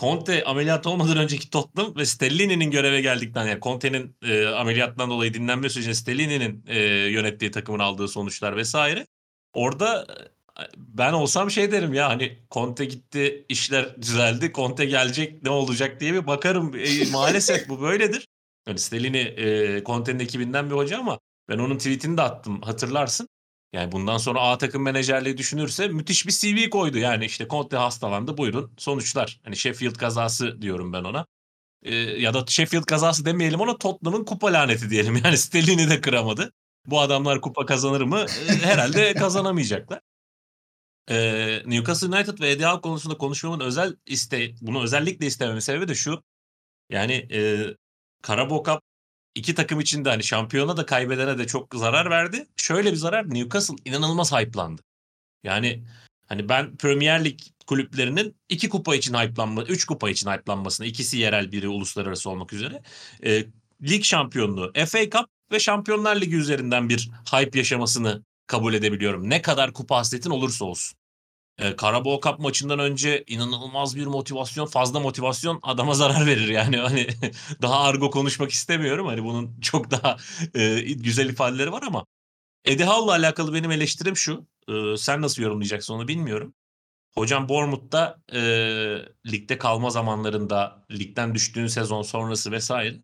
Conte 0.02 0.44
ameliyat 0.44 0.86
olmadan 0.86 1.16
önceki 1.16 1.50
Tottenham 1.50 1.96
ve 1.96 2.06
Stellini'nin 2.06 2.70
göreve 2.70 3.00
geldikten 3.00 3.46
yani 3.46 3.60
Conte'nin 3.60 4.16
e, 4.22 4.46
ameliyattan 4.46 5.10
dolayı 5.10 5.34
dinlenme 5.34 5.68
sürecinde 5.68 5.94
Stellini'nin 5.94 6.64
e, 6.66 6.78
yönettiği 6.88 7.50
takımın 7.50 7.78
aldığı 7.78 8.08
sonuçlar 8.08 8.56
vesaire. 8.56 9.06
Orada 9.52 10.06
e, 10.58 10.62
ben 10.76 11.12
olsam 11.12 11.50
şey 11.50 11.72
derim 11.72 11.94
ya 11.94 12.08
hani 12.08 12.38
Conte 12.50 12.84
gitti 12.84 13.44
işler 13.48 14.02
düzeldi 14.02 14.52
Conte 14.54 14.84
gelecek 14.84 15.42
ne 15.42 15.50
olacak 15.50 16.00
diye 16.00 16.12
bir 16.14 16.26
bakarım. 16.26 16.74
E, 16.74 17.10
maalesef 17.10 17.68
bu 17.68 17.80
böyledir. 17.80 18.28
Yani 18.68 18.78
Stellini 18.78 19.18
e, 19.18 19.84
Conte'nin 19.84 20.18
ekibinden 20.18 20.70
bir 20.70 20.74
hoca 20.74 20.98
ama 20.98 21.18
ben 21.48 21.58
onun 21.58 21.78
tweetini 21.78 22.16
de 22.16 22.22
attım 22.22 22.62
hatırlarsın. 22.62 23.28
Yani 23.72 23.92
bundan 23.92 24.18
sonra 24.18 24.40
A 24.40 24.58
takım 24.58 24.82
menajerliği 24.82 25.38
düşünürse 25.38 25.88
müthiş 25.88 26.26
bir 26.26 26.32
CV 26.32 26.70
koydu. 26.70 26.98
Yani 26.98 27.24
işte 27.24 27.48
Conte 27.48 27.76
hastalandı 27.76 28.36
buyurun 28.36 28.72
sonuçlar. 28.78 29.40
Hani 29.44 29.56
Sheffield 29.56 29.94
kazası 29.94 30.62
diyorum 30.62 30.92
ben 30.92 31.04
ona. 31.04 31.26
Ee, 31.82 31.94
ya 31.96 32.34
da 32.34 32.44
Sheffield 32.46 32.84
kazası 32.84 33.24
demeyelim 33.24 33.60
ona 33.60 33.78
Tottenham'ın 33.78 34.24
kupa 34.24 34.52
laneti 34.52 34.90
diyelim. 34.90 35.16
Yani 35.24 35.38
Stellini 35.38 35.90
de 35.90 36.00
kıramadı. 36.00 36.52
Bu 36.86 37.00
adamlar 37.00 37.40
kupa 37.40 37.66
kazanır 37.66 38.00
mı? 38.00 38.26
Ee, 38.48 38.66
herhalde 38.66 39.14
kazanamayacaklar. 39.18 40.00
Ee, 41.10 41.62
Newcastle 41.66 42.06
United 42.06 42.40
ve 42.40 42.50
Eddie 42.50 42.66
Howe 42.66 42.80
konusunda 42.80 43.18
konuşmamın 43.18 43.60
özel 43.60 43.96
iste 44.06 44.54
bunu 44.60 44.82
özellikle 44.82 45.26
istememin 45.26 45.60
sebebi 45.60 45.88
de 45.88 45.94
şu. 45.94 46.22
Yani 46.90 47.12
e, 47.32 47.66
Carabao 48.28 48.64
Cup 48.64 48.80
iki 49.34 49.54
takım 49.54 49.80
için 49.80 50.04
de 50.04 50.08
hani 50.08 50.24
şampiyona 50.24 50.76
da 50.76 50.86
kaybedene 50.86 51.38
de 51.38 51.46
çok 51.46 51.74
zarar 51.74 52.10
verdi. 52.10 52.46
Şöyle 52.56 52.92
bir 52.92 52.96
zarar 52.96 53.34
Newcastle 53.34 53.74
inanılmaz 53.84 54.32
hype'landı. 54.32 54.82
Yani 55.44 55.84
hani 56.26 56.48
ben 56.48 56.76
Premier 56.76 57.24
Lig 57.24 57.40
kulüplerinin 57.66 58.36
iki 58.48 58.68
kupa 58.68 58.96
için 58.96 59.14
hype'lanma, 59.14 59.62
üç 59.62 59.84
kupa 59.84 60.10
için 60.10 60.30
hype'lanmasına, 60.30 60.86
ikisi 60.86 61.18
yerel 61.18 61.52
biri 61.52 61.68
uluslararası 61.68 62.30
olmak 62.30 62.52
üzere 62.52 62.82
e, 63.24 63.44
lig 63.82 64.04
şampiyonluğu, 64.04 64.72
FA 64.86 65.10
Cup 65.10 65.26
ve 65.52 65.60
Şampiyonlar 65.60 66.20
Ligi 66.20 66.36
üzerinden 66.36 66.88
bir 66.88 67.10
hype 67.32 67.58
yaşamasını 67.58 68.24
kabul 68.46 68.74
edebiliyorum. 68.74 69.30
Ne 69.30 69.42
kadar 69.42 69.72
kupa 69.72 69.96
hasretin 69.96 70.30
olursa 70.30 70.64
olsun. 70.64 70.98
E, 71.58 71.76
Karabağ 71.76 72.20
Cup 72.20 72.38
maçından 72.38 72.78
önce 72.78 73.24
inanılmaz 73.26 73.96
bir 73.96 74.06
motivasyon, 74.06 74.66
fazla 74.66 75.00
motivasyon 75.00 75.60
adama 75.62 75.94
zarar 76.02 76.26
verir 76.26 76.48
yani. 76.48 76.76
Hani 76.76 77.06
daha 77.62 77.80
argo 77.80 78.10
konuşmak 78.10 78.50
istemiyorum. 78.50 79.06
Hani 79.06 79.24
bunun 79.24 79.56
çok 79.60 79.90
daha 79.90 80.16
e, 80.54 80.80
güzel 80.80 81.28
ifadeleri 81.28 81.72
var 81.72 81.82
ama 81.86 82.06
Eddie 82.64 82.86
Howe'la 82.86 83.12
alakalı 83.12 83.54
benim 83.54 83.70
eleştirim 83.70 84.16
şu. 84.16 84.46
E, 84.68 84.96
sen 84.96 85.22
nasıl 85.22 85.42
yorumlayacaksın 85.42 85.94
onu 85.94 86.08
bilmiyorum. 86.08 86.54
Hocam 87.14 87.48
Bournemouth'ta 87.48 88.18
e, 88.32 88.40
ligde 89.32 89.58
kalma 89.58 89.90
zamanlarında, 89.90 90.86
ligden 90.90 91.34
düştüğün 91.34 91.66
sezon 91.66 92.02
sonrası 92.02 92.52
vesaire 92.52 93.02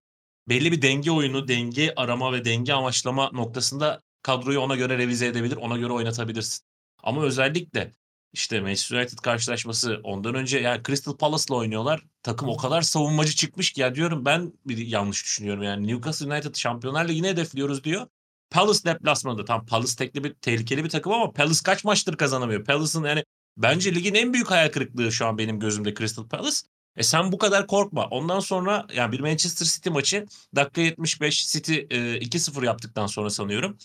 belli 0.49 0.73
bir 0.73 0.83
denge 0.83 1.11
oyunu, 1.11 1.49
denge 1.49 1.93
arama 1.97 2.33
ve 2.33 2.45
denge 2.45 2.73
amaçlama 2.73 3.31
noktasında 3.33 4.02
kadroyu 4.23 4.61
ona 4.61 4.76
göre 4.76 4.99
revize 4.99 5.26
edebilir, 5.26 5.57
ona 5.57 5.76
göre 5.76 5.93
oynatabilirsin. 5.93 6.64
Ama 7.02 7.23
özellikle 7.23 7.93
işte 8.32 8.61
Manchester 8.61 8.97
United 8.97 9.18
karşılaşması 9.18 10.00
ondan 10.04 10.35
önce 10.35 10.58
yani 10.58 10.82
Crystal 10.87 11.16
Palace'la 11.16 11.54
oynuyorlar. 11.56 12.02
Takım 12.23 12.49
o 12.49 12.56
kadar 12.56 12.82
savunmacı 12.82 13.32
çıkmış 13.32 13.73
ki 13.73 13.80
ya 13.80 13.94
diyorum 13.94 14.25
ben 14.25 14.52
bir 14.66 14.87
yanlış 14.87 15.25
düşünüyorum 15.25 15.62
yani 15.62 15.87
Newcastle 15.87 16.26
United 16.26 16.54
Şampiyonlar 16.54 17.08
Ligi'ne 17.08 17.28
hedefliyoruz 17.28 17.85
diyor. 17.85 18.06
Palace 18.50 18.85
deplasmanında 18.85 19.44
tam 19.44 19.66
Palace 19.66 19.97
tekli 19.97 20.25
bir 20.25 20.35
tehlikeli 20.35 20.85
bir 20.85 20.90
takım 20.90 21.12
ama 21.12 21.32
Palace 21.32 21.61
kaç 21.64 21.85
maçtır 21.85 22.16
kazanamıyor. 22.16 22.64
Palace'ın 22.64 23.04
yani 23.04 23.25
bence 23.56 23.94
ligin 23.94 24.14
en 24.14 24.32
büyük 24.32 24.50
hayal 24.50 24.68
kırıklığı 24.68 25.12
şu 25.12 25.26
an 25.26 25.38
benim 25.38 25.61
gözümde 25.61 25.94
Crystal 25.94 26.28
Palace. 26.28 26.58
E 26.97 27.02
sen 27.02 27.32
bu 27.32 27.38
kadar 27.38 27.66
korkma. 27.66 28.06
Ondan 28.06 28.40
sonra 28.40 28.87
yani 28.94 29.12
bir 29.12 29.20
Manchester 29.20 29.66
City 29.66 29.90
maçı 29.90 30.26
dakika 30.56 30.80
75 30.80 31.47
City 31.52 31.75
e, 31.75 32.18
2-0 32.18 32.66
yaptıktan 32.66 33.06
sonra 33.06 33.30
sanıyorum. 33.30 33.78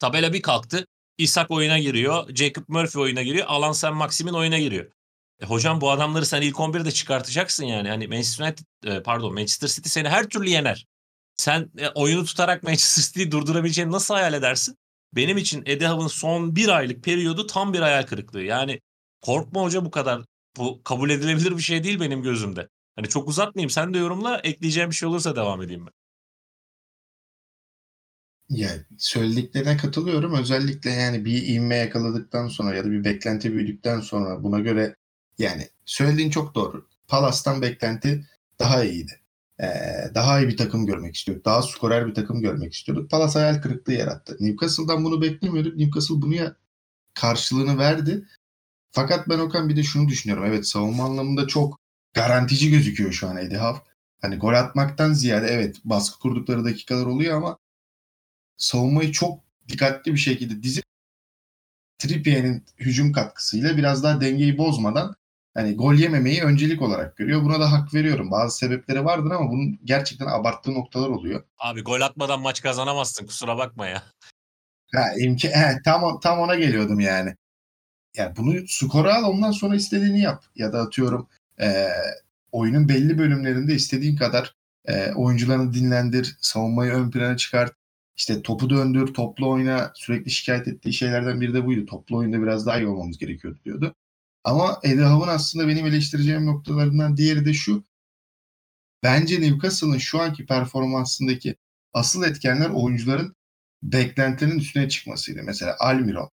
Tabela 0.00 0.32
bir 0.32 0.42
kalktı. 0.42 0.86
Isak 1.22 1.50
oyuna 1.50 1.78
giriyor. 1.78 2.34
Jacob 2.34 2.62
Murphy 2.68 3.02
oyuna 3.02 3.22
giriyor. 3.22 3.46
Alan 3.48 3.72
Sen 3.72 3.94
Maximin 3.94 4.32
oyuna 4.32 4.58
giriyor. 4.58 4.92
E, 5.40 5.46
hocam 5.46 5.80
bu 5.80 5.90
adamları 5.90 6.26
sen 6.26 6.42
ilk 6.42 6.56
11'de 6.56 6.90
çıkartacaksın 6.90 7.64
yani. 7.64 7.88
Hani 7.88 8.08
Manchester 8.08 8.44
United 8.44 8.64
e, 8.84 9.02
pardon 9.02 9.34
Manchester 9.34 9.68
City 9.68 9.88
seni 9.88 10.08
her 10.08 10.28
türlü 10.28 10.48
yener. 10.50 10.86
Sen 11.36 11.70
e, 11.78 11.88
oyunu 11.88 12.24
tutarak 12.24 12.62
Manchester 12.62 13.02
City'yi 13.02 13.30
durdurabileceğini 13.30 13.92
nasıl 13.92 14.14
hayal 14.14 14.34
edersin? 14.34 14.76
Benim 15.12 15.38
için 15.38 15.62
Eddie 15.66 15.88
Howe'ın 15.88 16.08
son 16.08 16.56
bir 16.56 16.68
aylık 16.68 17.04
periyodu 17.04 17.46
tam 17.46 17.72
bir 17.72 17.80
hayal 17.80 18.02
kırıklığı. 18.02 18.42
Yani 18.42 18.80
korkma 19.20 19.62
hoca 19.62 19.84
bu 19.84 19.90
kadar. 19.90 20.22
Bu 20.56 20.82
kabul 20.84 21.10
edilebilir 21.10 21.56
bir 21.56 21.62
şey 21.62 21.84
değil 21.84 22.00
benim 22.00 22.22
gözümde. 22.22 22.68
Hani 22.96 23.08
çok 23.08 23.28
uzatmayayım. 23.28 23.70
Sen 23.70 23.94
de 23.94 23.98
yorumla. 23.98 24.40
Ekleyeceğim 24.44 24.90
bir 24.90 24.94
şey 24.94 25.08
olursa 25.08 25.36
devam 25.36 25.62
edeyim 25.62 25.86
ben. 25.86 25.92
Yani 28.48 28.82
söylediklerine 28.98 29.76
katılıyorum. 29.76 30.34
Özellikle 30.34 30.90
yani 30.90 31.24
bir 31.24 31.46
ivme 31.46 31.76
yakaladıktan 31.76 32.48
sonra 32.48 32.76
ya 32.76 32.84
da 32.84 32.90
bir 32.90 33.04
beklenti 33.04 33.52
büyüdükten 33.52 34.00
sonra 34.00 34.42
buna 34.42 34.60
göre 34.60 34.96
yani 35.38 35.68
söylediğin 35.84 36.30
çok 36.30 36.54
doğru. 36.54 36.88
Palas'tan 37.08 37.62
beklenti 37.62 38.26
daha 38.58 38.84
iyiydi. 38.84 39.20
Ee, 39.60 39.66
daha 40.14 40.40
iyi 40.40 40.48
bir 40.48 40.56
takım 40.56 40.86
görmek 40.86 41.16
istiyorduk. 41.16 41.44
Daha 41.44 41.62
skorer 41.62 42.06
bir 42.06 42.14
takım 42.14 42.40
görmek 42.40 42.72
istiyorduk. 42.74 43.10
Palas 43.10 43.36
hayal 43.36 43.62
kırıklığı 43.62 43.92
yarattı. 43.92 44.36
Newcastle'dan 44.40 45.04
bunu 45.04 45.22
beklemiyorduk. 45.22 45.76
Newcastle 45.76 46.22
bunu 46.22 46.34
ya 46.34 46.56
karşılığını 47.14 47.78
verdi. 47.78 48.24
Fakat 48.90 49.28
ben 49.28 49.38
Okan 49.38 49.68
bir 49.68 49.76
de 49.76 49.82
şunu 49.82 50.08
düşünüyorum. 50.08 50.44
Evet 50.46 50.66
savunma 50.66 51.04
anlamında 51.04 51.46
çok 51.46 51.80
garantici 52.14 52.70
gözüküyor 52.70 53.12
şu 53.12 53.28
an 53.28 53.36
Eddie 53.36 53.58
Howe. 53.58 53.80
Hani 54.20 54.36
gol 54.36 54.54
atmaktan 54.54 55.12
ziyade 55.12 55.46
evet 55.46 55.76
baskı 55.84 56.18
kurdukları 56.18 56.64
dakikalar 56.64 57.06
oluyor 57.06 57.36
ama 57.36 57.58
savunmayı 58.62 59.12
çok 59.12 59.40
dikkatli 59.68 60.12
bir 60.12 60.18
şekilde 60.18 60.62
dizip 60.62 60.84
Trippier'in 61.98 62.64
hücum 62.78 63.12
katkısıyla 63.12 63.76
biraz 63.76 64.02
daha 64.02 64.20
dengeyi 64.20 64.58
bozmadan 64.58 65.14
hani 65.54 65.76
gol 65.76 65.94
yememeyi 65.94 66.42
öncelik 66.42 66.82
olarak 66.82 67.16
görüyor. 67.16 67.42
Buna 67.42 67.60
da 67.60 67.72
hak 67.72 67.94
veriyorum. 67.94 68.30
Bazı 68.30 68.56
sebepleri 68.56 69.04
vardır 69.04 69.30
ama 69.30 69.50
bunun 69.50 69.78
gerçekten 69.84 70.26
abarttığı 70.26 70.74
noktalar 70.74 71.08
oluyor. 71.08 71.44
Abi 71.58 71.82
gol 71.82 72.00
atmadan 72.00 72.40
maç 72.40 72.62
kazanamazsın 72.62 73.26
kusura 73.26 73.58
bakma 73.58 73.86
ya. 73.86 74.02
Ha, 74.94 75.04
imkan, 75.18 75.50
he, 75.50 75.78
tam, 75.84 76.20
tam 76.20 76.38
ona 76.38 76.54
geliyordum 76.54 77.00
yani. 77.00 77.36
Yani 78.16 78.36
bunu 78.36 78.54
skora 78.68 79.14
al 79.14 79.24
ondan 79.24 79.50
sonra 79.50 79.76
istediğini 79.76 80.20
yap. 80.20 80.44
Ya 80.56 80.72
da 80.72 80.80
atıyorum 80.80 81.28
e, 81.60 81.88
oyunun 82.52 82.88
belli 82.88 83.18
bölümlerinde 83.18 83.74
istediğin 83.74 84.16
kadar 84.16 84.54
e, 84.84 85.12
oyuncularını 85.12 85.74
dinlendir, 85.74 86.36
savunmayı 86.40 86.92
ön 86.92 87.10
plana 87.10 87.36
çıkart. 87.36 87.81
İşte 88.16 88.42
topu 88.42 88.70
döndür, 88.70 89.14
toplu 89.14 89.50
oyna 89.50 89.92
sürekli 89.94 90.30
şikayet 90.30 90.68
ettiği 90.68 90.92
şeylerden 90.92 91.40
biri 91.40 91.54
de 91.54 91.66
buydu. 91.66 91.86
Toplu 91.86 92.16
oyunda 92.16 92.42
biraz 92.42 92.66
daha 92.66 92.78
iyi 92.78 92.86
olmamız 92.86 93.18
gerekiyordu 93.18 93.60
diyordu. 93.64 93.94
Ama 94.44 94.80
Eddie 94.84 95.04
Howe'ın 95.04 95.34
aslında 95.34 95.68
benim 95.68 95.86
eleştireceğim 95.86 96.46
noktalarından 96.46 97.16
diğeri 97.16 97.44
de 97.44 97.54
şu. 97.54 97.84
Bence 99.02 99.40
Newcastle'ın 99.40 99.98
şu 99.98 100.20
anki 100.20 100.46
performansındaki 100.46 101.56
asıl 101.92 102.22
etkenler 102.24 102.70
oyuncuların 102.70 103.36
beklentilerin 103.82 104.58
üstüne 104.58 104.88
çıkmasıydı. 104.88 105.42
Mesela 105.42 105.76
Almiron, 105.78 106.30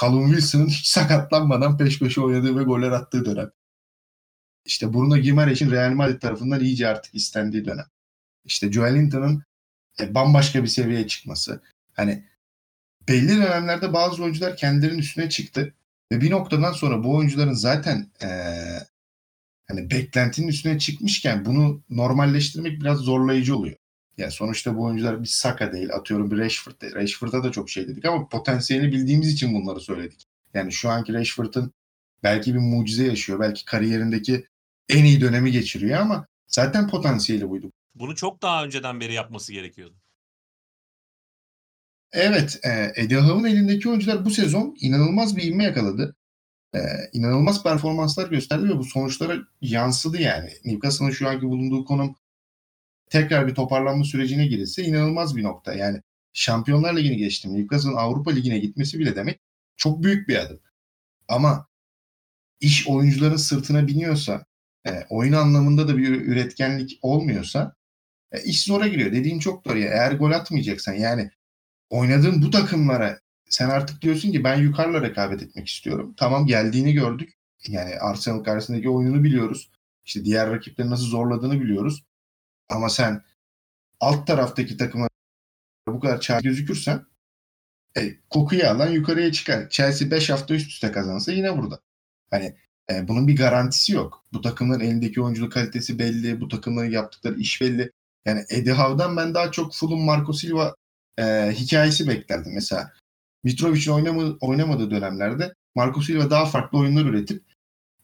Callum 0.00 0.26
Wilson'ın 0.26 0.66
hiç 0.66 0.86
sakatlanmadan 0.86 1.78
peş 1.78 1.98
peşe 1.98 2.20
oynadığı 2.20 2.58
ve 2.58 2.62
goller 2.62 2.90
attığı 2.90 3.24
dönem. 3.24 3.50
İşte 4.64 4.92
Bruno 4.92 5.16
Gimareş'in 5.16 5.70
Real 5.70 5.92
Madrid 5.92 6.20
tarafından 6.20 6.60
iyice 6.60 6.88
artık 6.88 7.14
istendiği 7.14 7.64
dönem. 7.64 7.86
İşte 8.44 8.72
Joelinton'un 8.72 9.44
e, 10.00 10.14
bambaşka 10.14 10.62
bir 10.62 10.68
seviyeye 10.68 11.06
çıkması. 11.06 11.62
Hani 11.92 12.24
belli 13.08 13.28
dönemlerde 13.28 13.92
bazı 13.92 14.22
oyuncular 14.22 14.56
kendilerinin 14.56 14.98
üstüne 14.98 15.28
çıktı 15.28 15.74
ve 16.12 16.20
bir 16.20 16.30
noktadan 16.30 16.72
sonra 16.72 17.04
bu 17.04 17.16
oyuncuların 17.16 17.52
zaten 17.52 18.10
e, 18.22 18.28
hani 19.68 19.90
beklentinin 19.90 20.48
üstüne 20.48 20.78
çıkmışken 20.78 21.44
bunu 21.44 21.82
normalleştirmek 21.90 22.80
biraz 22.80 22.98
zorlayıcı 22.98 23.56
oluyor. 23.56 23.76
Yani 24.18 24.32
sonuçta 24.32 24.76
bu 24.76 24.84
oyuncular 24.84 25.22
bir 25.22 25.28
Saka 25.28 25.72
değil, 25.72 25.94
atıyorum 25.94 26.30
bir 26.30 26.38
Rashford 26.38 26.80
değil. 26.80 26.94
Rashford'a 26.94 27.44
da 27.44 27.52
çok 27.52 27.70
şey 27.70 27.88
dedik 27.88 28.04
ama 28.04 28.28
potansiyelini 28.28 28.92
bildiğimiz 28.92 29.32
için 29.32 29.54
bunları 29.54 29.80
söyledik. 29.80 30.26
Yani 30.54 30.72
şu 30.72 30.88
anki 30.90 31.12
Rashford'ın 31.12 31.72
belki 32.22 32.54
bir 32.54 32.58
mucize 32.58 33.06
yaşıyor, 33.06 33.40
belki 33.40 33.64
kariyerindeki 33.64 34.46
en 34.88 35.04
iyi 35.04 35.20
dönemi 35.20 35.52
geçiriyor 35.52 36.00
ama 36.00 36.26
zaten 36.48 36.88
potansiyeli 36.88 37.50
buydu. 37.50 37.72
Bunu 37.98 38.16
çok 38.16 38.42
daha 38.42 38.64
önceden 38.64 39.00
beri 39.00 39.14
yapması 39.14 39.52
gerekiyordu. 39.52 39.96
Evet, 42.12 42.60
e, 42.64 42.92
Eddie 42.96 43.16
Howe'ın 43.16 43.44
elindeki 43.44 43.88
oyuncular 43.88 44.24
bu 44.24 44.30
sezon 44.30 44.76
inanılmaz 44.80 45.36
bir 45.36 45.42
ivme 45.42 45.64
yakaladı. 45.64 46.16
E, 46.74 46.78
inanılmaz 47.12 47.62
performanslar 47.62 48.30
gösterdi 48.30 48.68
ve 48.68 48.78
bu 48.78 48.84
sonuçlara 48.84 49.36
yansıdı 49.60 50.22
yani. 50.22 50.50
Newcastle'ın 50.64 51.10
şu 51.10 51.28
anki 51.28 51.46
bulunduğu 51.46 51.84
konum 51.84 52.16
tekrar 53.10 53.46
bir 53.46 53.54
toparlanma 53.54 54.04
sürecine 54.04 54.46
girilse 54.46 54.84
inanılmaz 54.84 55.36
bir 55.36 55.42
nokta. 55.42 55.74
Yani 55.74 56.02
Şampiyonlar 56.32 56.96
Ligi'ni 56.96 57.16
geçtim. 57.16 57.54
Newcastle'ın 57.54 57.96
Avrupa 57.96 58.30
Ligi'ne 58.30 58.58
gitmesi 58.58 58.98
bile 58.98 59.16
demek 59.16 59.40
çok 59.76 60.02
büyük 60.02 60.28
bir 60.28 60.36
adım. 60.36 60.60
Ama 61.28 61.66
iş 62.60 62.88
oyuncuların 62.88 63.36
sırtına 63.36 63.86
biniyorsa, 63.86 64.46
e, 64.86 65.06
oyun 65.10 65.32
anlamında 65.32 65.88
da 65.88 65.98
bir 65.98 66.08
üretkenlik 66.08 66.98
olmuyorsa 67.02 67.74
e, 68.32 68.42
iş 68.42 68.64
zora 68.64 68.88
giriyor. 68.88 69.12
Dediğin 69.12 69.38
çok 69.38 69.64
doğru. 69.64 69.78
Ya. 69.78 69.88
Eğer 69.88 70.12
gol 70.12 70.30
atmayacaksan 70.30 70.94
yani 70.94 71.30
oynadığın 71.90 72.42
bu 72.42 72.50
takımlara 72.50 73.20
sen 73.50 73.68
artık 73.68 74.02
diyorsun 74.02 74.32
ki 74.32 74.44
ben 74.44 74.56
yukarıla 74.56 75.02
rekabet 75.02 75.42
etmek 75.42 75.68
istiyorum. 75.68 76.14
Tamam 76.16 76.46
geldiğini 76.46 76.92
gördük. 76.92 77.38
Yani 77.68 77.94
Arsenal 77.94 78.44
karşısındaki 78.44 78.88
oyununu 78.90 79.24
biliyoruz. 79.24 79.70
İşte 80.04 80.24
diğer 80.24 80.50
rakipleri 80.50 80.90
nasıl 80.90 81.06
zorladığını 81.06 81.60
biliyoruz. 81.60 82.04
Ama 82.68 82.88
sen 82.88 83.22
alt 84.00 84.26
taraftaki 84.26 84.76
takıma 84.76 85.08
bu 85.88 86.00
kadar 86.00 86.20
çağ 86.20 86.40
gözükürsen 86.40 87.06
e, 87.96 88.20
kokuyu 88.30 88.66
alan 88.66 88.88
yukarıya 88.90 89.32
çıkar. 89.32 89.68
Chelsea 89.70 90.10
5 90.10 90.30
hafta 90.30 90.54
üst 90.54 90.70
üste 90.70 90.92
kazansa 90.92 91.32
yine 91.32 91.58
burada. 91.58 91.80
Hani 92.30 92.56
e, 92.90 93.08
bunun 93.08 93.28
bir 93.28 93.36
garantisi 93.36 93.92
yok. 93.92 94.24
Bu 94.32 94.40
takımların 94.40 94.80
elindeki 94.80 95.22
oyunculuk 95.22 95.52
kalitesi 95.52 95.98
belli. 95.98 96.40
Bu 96.40 96.48
takımların 96.48 96.90
yaptıkları 96.90 97.40
iş 97.40 97.60
belli. 97.60 97.92
Yani 98.26 98.44
Eddie 98.48 98.72
Howe'dan 98.72 99.16
ben 99.16 99.34
daha 99.34 99.52
çok 99.52 99.74
Fulham 99.74 100.00
Marco 100.00 100.32
Silva 100.32 100.74
e, 101.18 101.52
hikayesi 101.52 102.08
beklerdim. 102.08 102.54
Mesela 102.54 102.92
Mitrovic'in 103.44 103.92
oynamadığı, 103.92 104.36
oynamadığı 104.40 104.90
dönemlerde 104.90 105.54
Marco 105.74 106.02
Silva 106.02 106.30
daha 106.30 106.46
farklı 106.46 106.78
oyunlar 106.78 107.04
üretip 107.04 107.42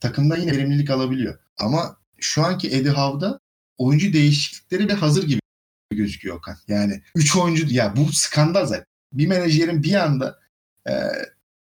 takımdan 0.00 0.40
yine 0.40 0.52
verimlilik 0.52 0.90
alabiliyor. 0.90 1.38
Ama 1.59 1.97
şu 2.18 2.44
anki 2.44 2.68
Eddie 2.68 2.90
Howe'da 2.90 3.40
oyuncu 3.78 4.12
değişiklikleri 4.12 4.88
de 4.88 4.92
hazır 4.94 5.28
gibi 5.28 5.40
gözüküyor 5.90 6.37
Okan. 6.37 6.56
Yani 6.68 7.02
3 7.14 7.37
oyuncu 7.37 7.75
ya 7.75 7.97
bu 7.97 8.12
skandal 8.12 8.66
zaten. 8.66 8.85
Bir 9.12 9.26
menajerin 9.26 9.83
bir 9.83 9.94
anda 9.94 10.38
e, 10.88 10.92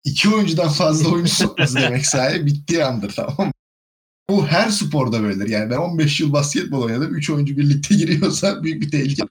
iki 0.04 0.28
oyuncudan 0.28 0.68
fazla 0.68 1.10
oyuncu 1.10 1.34
sokması 1.34 1.76
demek 1.76 2.06
sahi 2.06 2.46
bittiği 2.46 2.84
andır 2.84 3.12
tamam 3.16 3.46
mı? 3.46 3.52
Bu 4.30 4.46
her 4.46 4.68
sporda 4.68 5.22
böyledir. 5.22 5.48
Yani 5.48 5.70
ben 5.70 5.76
15 5.76 6.20
yıl 6.20 6.32
basketbol 6.32 6.82
oynadım. 6.82 7.14
3 7.14 7.30
oyuncu 7.30 7.56
birlikte 7.56 7.94
giriyorsa 7.94 8.62
büyük 8.62 8.82
bir 8.82 8.90
tehlike. 8.90 9.22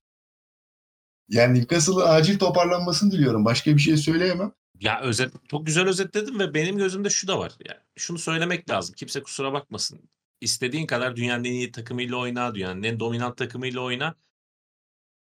Yani 1.30 1.60
Newcastle'ın 1.60 2.08
acil 2.08 2.40
toparlanmasını 2.40 3.12
diliyorum. 3.12 3.46
Başka 3.46 3.76
bir 3.76 3.82
şey 3.82 3.98
söyleyemem. 3.98 4.52
Ya 4.80 5.02
özet 5.02 5.32
çok 5.52 5.66
güzel 5.66 5.88
özetledin 5.88 6.40
ve 6.40 6.54
benim 6.54 6.78
gözümde 6.78 7.10
şu 7.10 7.28
da 7.28 7.40
var. 7.40 7.52
Yani 7.66 7.80
şunu 7.96 8.18
söylemek 8.18 8.70
lazım. 8.70 8.96
Kimse 8.98 9.24
kusura 9.24 9.54
bakmasın. 9.54 10.10
İstediğin 10.42 10.86
kadar 10.86 11.16
dünyanın 11.16 11.44
en 11.44 11.52
iyi 11.52 11.72
takımıyla 11.72 12.18
oyna, 12.18 12.56
dünyanın 12.56 12.84
en 12.84 13.00
dominant 13.00 13.38
takımıyla 13.38 13.82
oyna. 13.82 14.16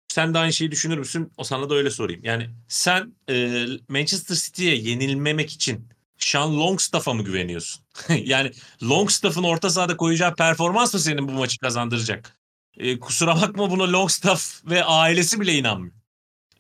Sen 0.09 0.35
de 0.35 0.38
aynı 0.38 0.52
şeyi 0.52 0.71
düşünür 0.71 0.99
müsün? 0.99 1.33
O 1.37 1.45
sana 1.45 1.71
da 1.71 1.75
öyle 1.75 1.91
sorayım. 1.91 2.25
Yani 2.25 2.50
sen 2.69 3.14
e, 3.29 3.67
Manchester 3.88 4.35
City'ye 4.35 4.76
yenilmemek 4.76 5.50
için 5.50 5.88
Sean 6.25 6.61
Longstaff'a 6.61 7.14
mı 7.14 7.25
güveniyorsun? 7.25 7.85
yani 8.25 8.50
Longstaff'ın 8.83 9.43
orta 9.43 9.71
sahada 9.71 9.97
koyacağı 9.97 10.35
performans 10.35 10.95
mı 10.95 11.00
senin 11.00 11.29
bu 11.29 11.33
maçı 11.33 11.59
kazandıracak? 11.59 12.37
E, 12.76 12.99
kusura 12.99 13.37
bakma 13.37 13.71
buna 13.71 13.93
Longstaff 13.93 14.64
ve 14.64 14.85
ailesi 14.85 15.41
bile 15.41 15.55
inanmıyor. 15.55 15.95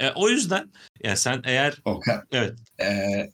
E, 0.00 0.10
o 0.10 0.28
yüzden 0.28 0.72
yani 1.04 1.16
sen 1.16 1.42
eğer 1.44 1.82
Okan. 1.84 2.22
evet 2.32 2.58
Ee, 2.80 3.32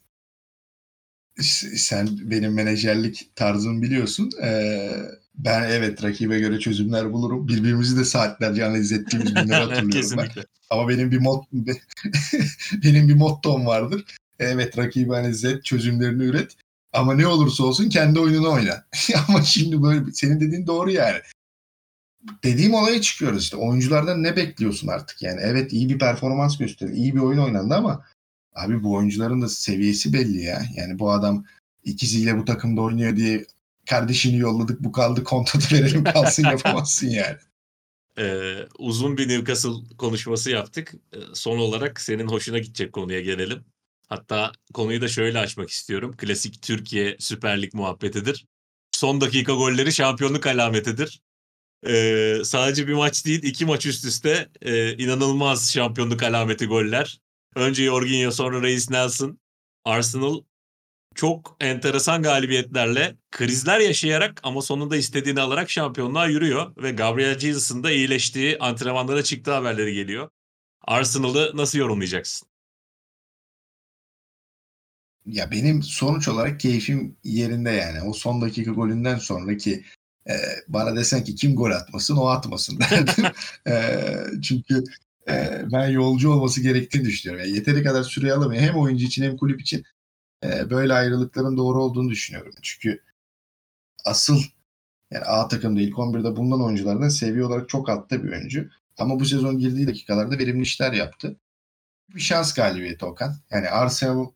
sen 1.76 2.08
benim 2.20 2.54
menajerlik 2.54 3.36
tarzımı 3.36 3.82
biliyorsun. 3.82 4.30
Ee, 4.42 4.90
ben 5.34 5.62
evet 5.62 6.04
rakibe 6.04 6.38
göre 6.38 6.58
çözümler 6.58 7.12
bulurum. 7.12 7.48
Birbirimizi 7.48 7.96
de 7.96 8.04
saatlerce 8.04 8.64
analiz 8.64 8.92
ettiğimiz 8.92 9.34
günleri 9.34 9.64
hatırlıyorum 9.64 10.10
ben. 10.16 10.44
Ama 10.70 10.88
benim 10.88 11.10
bir 11.10 11.18
mod 11.18 11.44
benim 12.84 13.08
bir 13.08 13.14
mottom 13.14 13.66
vardır. 13.66 14.04
Evet 14.38 14.78
rakibi 14.78 15.16
analiz 15.16 15.44
et, 15.44 15.64
çözümlerini 15.64 16.22
üret. 16.22 16.56
Ama 16.92 17.14
ne 17.14 17.26
olursa 17.26 17.64
olsun 17.64 17.88
kendi 17.88 18.20
oyununu 18.20 18.52
oyna. 18.52 18.84
Ama 19.28 19.42
şimdi 19.42 19.82
böyle 19.82 20.12
senin 20.12 20.40
dediğin 20.40 20.66
doğru 20.66 20.90
yani. 20.90 21.18
Dediğim 22.44 22.74
olaya 22.74 23.00
çıkıyoruz 23.00 23.42
işte. 23.42 23.56
Oyunculardan 23.56 24.22
ne 24.22 24.36
bekliyorsun 24.36 24.88
artık 24.88 25.22
yani? 25.22 25.40
Evet 25.42 25.72
iyi 25.72 25.88
bir 25.88 25.98
performans 25.98 26.58
gösterdi, 26.58 26.92
iyi 26.96 27.14
bir 27.14 27.20
oyun 27.20 27.38
oynandı 27.38 27.74
ama 27.74 28.04
abi 28.54 28.82
bu 28.82 28.94
oyuncuların 28.94 29.42
da 29.42 29.48
seviyesi 29.48 30.12
belli 30.12 30.42
ya. 30.42 30.62
Yani 30.76 30.98
bu 30.98 31.12
adam 31.12 31.44
ikisiyle 31.84 32.38
bu 32.38 32.44
takımda 32.44 32.80
oynuyor 32.80 33.16
diye 33.16 33.46
kardeşini 33.90 34.38
yolladık 34.38 34.84
bu 34.84 34.92
kaldı 34.92 35.24
kontratı 35.24 35.74
verelim 35.74 36.04
kalsın 36.04 36.44
yapamazsın 36.44 37.08
yani. 37.08 37.36
Ee, 38.18 38.58
uzun 38.78 39.16
bir 39.16 39.28
Newcastle 39.28 39.96
konuşması 39.98 40.50
yaptık. 40.50 40.94
Ee, 41.12 41.18
son 41.34 41.58
olarak 41.58 42.00
senin 42.00 42.26
hoşuna 42.26 42.58
gidecek 42.58 42.92
konuya 42.92 43.20
gelelim. 43.20 43.64
Hatta 44.08 44.52
konuyu 44.74 45.00
da 45.00 45.08
şöyle 45.08 45.38
açmak 45.38 45.70
istiyorum. 45.70 46.16
Klasik 46.16 46.62
Türkiye 46.62 47.16
Süper 47.18 47.62
Lig 47.62 47.74
muhabbetidir. 47.74 48.46
Son 48.92 49.20
dakika 49.20 49.52
golleri 49.52 49.92
şampiyonluk 49.92 50.46
alametidir. 50.46 51.20
Ee, 51.86 52.36
sadece 52.44 52.88
bir 52.88 52.92
maç 52.92 53.26
değil, 53.26 53.42
iki 53.42 53.66
maç 53.66 53.86
üst 53.86 54.04
üste 54.04 54.48
e, 54.62 54.96
inanılmaz 54.96 55.72
şampiyonluk 55.72 56.22
alameti 56.22 56.66
goller. 56.66 57.20
Önce 57.54 57.84
Jorginho, 57.84 58.30
sonra 58.30 58.62
Reis 58.62 58.90
Nelson. 58.90 59.38
Arsenal 59.84 60.42
çok 61.14 61.56
enteresan 61.60 62.22
galibiyetlerle, 62.22 63.16
krizler 63.30 63.80
yaşayarak 63.80 64.40
ama 64.42 64.62
sonunda 64.62 64.96
istediğini 64.96 65.40
alarak 65.40 65.70
şampiyonluğa 65.70 66.26
yürüyor. 66.26 66.76
Ve 66.76 66.90
Gabriel 66.90 67.38
Jesus'ın 67.38 67.84
da 67.84 67.90
iyileştiği, 67.90 68.58
antrenmanlara 68.58 69.22
çıktığı 69.22 69.52
haberleri 69.52 69.94
geliyor. 69.94 70.30
Arsenal'ı 70.82 71.52
nasıl 71.54 71.78
yorumlayacaksın? 71.78 72.47
Ya 75.28 75.50
benim 75.50 75.82
sonuç 75.82 76.28
olarak 76.28 76.60
keyfim 76.60 77.16
yerinde 77.24 77.70
yani. 77.70 78.02
O 78.02 78.12
son 78.12 78.40
dakika 78.42 78.70
golünden 78.70 79.18
sonraki 79.18 79.84
e, 80.28 80.34
bana 80.68 80.96
desen 80.96 81.24
ki 81.24 81.34
kim 81.34 81.56
gol 81.56 81.70
atmasın 81.70 82.16
o 82.16 82.26
atmasın 82.26 82.80
derdim. 82.90 83.24
e, 83.66 84.04
çünkü 84.42 84.84
e, 85.28 85.62
ben 85.72 85.88
yolcu 85.88 86.30
olması 86.30 86.62
gerektiğini 86.62 87.04
düşünüyorum. 87.04 87.46
Yani 87.46 87.56
yeteri 87.56 87.82
kadar 87.82 88.02
süre 88.02 88.32
alamıyor. 88.32 88.62
Hem 88.62 88.76
oyuncu 88.76 89.04
için 89.04 89.22
hem 89.22 89.36
kulüp 89.36 89.60
için 89.60 89.84
e, 90.44 90.70
böyle 90.70 90.92
ayrılıkların 90.92 91.56
doğru 91.56 91.82
olduğunu 91.82 92.10
düşünüyorum. 92.10 92.52
Çünkü 92.62 93.02
asıl 94.04 94.42
yani 95.10 95.24
A 95.24 95.48
takımda 95.48 95.80
ilk 95.80 95.98
11'de 95.98 96.36
bulunan 96.36 96.64
oyunculardan 96.64 97.08
seviye 97.08 97.44
olarak 97.44 97.68
çok 97.68 97.88
altta 97.88 98.24
bir 98.24 98.32
oyuncu. 98.32 98.70
Ama 98.98 99.20
bu 99.20 99.24
sezon 99.24 99.58
girdiği 99.58 99.86
dakikalarda 99.88 100.38
verimli 100.38 100.62
işler 100.62 100.92
yaptı. 100.92 101.36
Bir 102.14 102.20
şans 102.20 102.54
galibiyeti 102.54 103.04
Okan. 103.04 103.36
Yani 103.50 103.68
Arsenal 103.70 104.26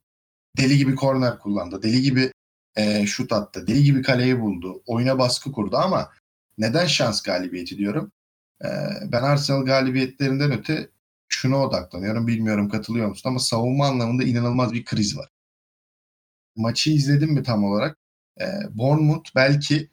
deli 0.56 0.78
gibi 0.78 0.94
korner 0.94 1.38
kullandı. 1.38 1.82
Deli 1.82 2.02
gibi 2.02 2.32
e, 2.76 3.06
şut 3.06 3.32
attı. 3.32 3.66
Deli 3.66 3.82
gibi 3.82 4.02
kaleyi 4.02 4.40
buldu. 4.40 4.82
Oyuna 4.86 5.18
baskı 5.18 5.52
kurdu 5.52 5.76
ama 5.76 6.10
neden 6.58 6.86
şans 6.86 7.22
galibiyeti 7.22 7.78
diyorum? 7.78 8.12
E, 8.64 8.68
ben 9.12 9.22
Arsenal 9.22 9.64
galibiyetlerinden 9.64 10.52
öte 10.52 10.90
şuna 11.28 11.56
odaklanıyorum. 11.56 12.26
Bilmiyorum 12.26 12.68
katılıyor 12.68 13.08
musun 13.08 13.28
ama 13.28 13.38
savunma 13.38 13.86
anlamında 13.86 14.24
inanılmaz 14.24 14.72
bir 14.72 14.84
kriz 14.84 15.18
var. 15.18 15.28
Maçı 16.56 16.90
izledim 16.90 17.32
mi 17.32 17.42
tam 17.42 17.64
olarak? 17.64 17.98
E, 18.40 18.44
Bournemouth 18.70 19.30
belki 19.34 19.90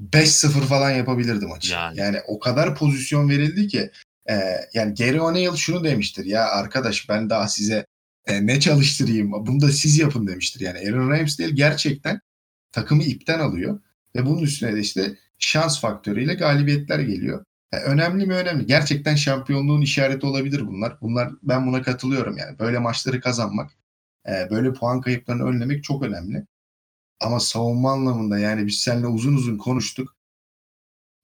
5-0 0.00 0.48
falan 0.48 0.90
yapabilirdi 0.90 1.46
maçı. 1.46 1.72
Yani. 1.72 1.98
yani 1.98 2.20
o 2.26 2.38
kadar 2.38 2.74
pozisyon 2.74 3.28
verildi 3.28 3.68
ki 3.68 3.90
e, 4.30 4.34
yani 4.74 4.94
Gary 4.94 5.20
O'Neill 5.20 5.56
şunu 5.56 5.84
demiştir 5.84 6.24
ya 6.24 6.48
arkadaş 6.48 7.08
ben 7.08 7.30
daha 7.30 7.48
size 7.48 7.86
e, 8.26 8.46
ne 8.46 8.60
çalıştırayım 8.60 9.32
bunu 9.32 9.60
da 9.60 9.68
siz 9.68 9.98
yapın 9.98 10.26
demiştir. 10.26 10.60
Yani 10.60 10.78
Aaron 10.78 11.10
Ramsdale 11.10 11.50
gerçekten 11.50 12.20
takımı 12.72 13.02
ipten 13.02 13.38
alıyor 13.38 13.80
ve 14.16 14.26
bunun 14.26 14.42
üstüne 14.42 14.76
de 14.76 14.80
işte 14.80 15.16
şans 15.38 15.80
faktörüyle 15.80 16.34
galibiyetler 16.34 16.98
geliyor. 16.98 17.44
Yani 17.72 17.84
önemli 17.84 18.26
mi 18.26 18.34
önemli. 18.34 18.66
Gerçekten 18.66 19.14
şampiyonluğun 19.14 19.80
işareti 19.80 20.26
olabilir 20.26 20.66
bunlar. 20.66 20.98
Bunlar 21.00 21.32
ben 21.42 21.66
buna 21.66 21.82
katılıyorum 21.82 22.36
yani. 22.36 22.58
Böyle 22.58 22.78
maçları 22.78 23.20
kazanmak, 23.20 23.70
e, 24.28 24.50
böyle 24.50 24.72
puan 24.72 25.00
kayıplarını 25.00 25.44
önlemek 25.44 25.84
çok 25.84 26.02
önemli. 26.02 26.46
Ama 27.20 27.40
savunma 27.40 27.92
anlamında 27.92 28.38
yani 28.38 28.66
biz 28.66 28.78
seninle 28.80 29.06
uzun 29.06 29.34
uzun 29.34 29.58
konuştuk. 29.58 30.16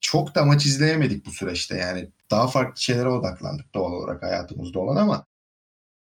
Çok 0.01 0.35
da 0.35 0.45
maç 0.45 0.65
izleyemedik 0.65 1.25
bu 1.25 1.31
süreçte 1.31 1.77
yani. 1.77 2.11
Daha 2.31 2.47
farklı 2.47 2.81
şeylere 2.81 3.09
odaklandık 3.09 3.73
doğal 3.73 3.91
olarak 3.91 4.23
hayatımızda 4.23 4.79
olan 4.79 4.95
ama 4.95 5.25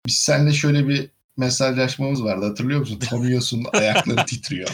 biz 0.08 0.16
seninle 0.16 0.54
şöyle 0.54 0.88
bir 0.88 1.10
mesajlaşmamız 1.38 2.24
vardı 2.24 2.46
hatırlıyor 2.46 2.80
musun? 2.80 3.00
Tomiyosun 3.00 3.66
ayakları 3.74 4.26
titriyor. 4.26 4.70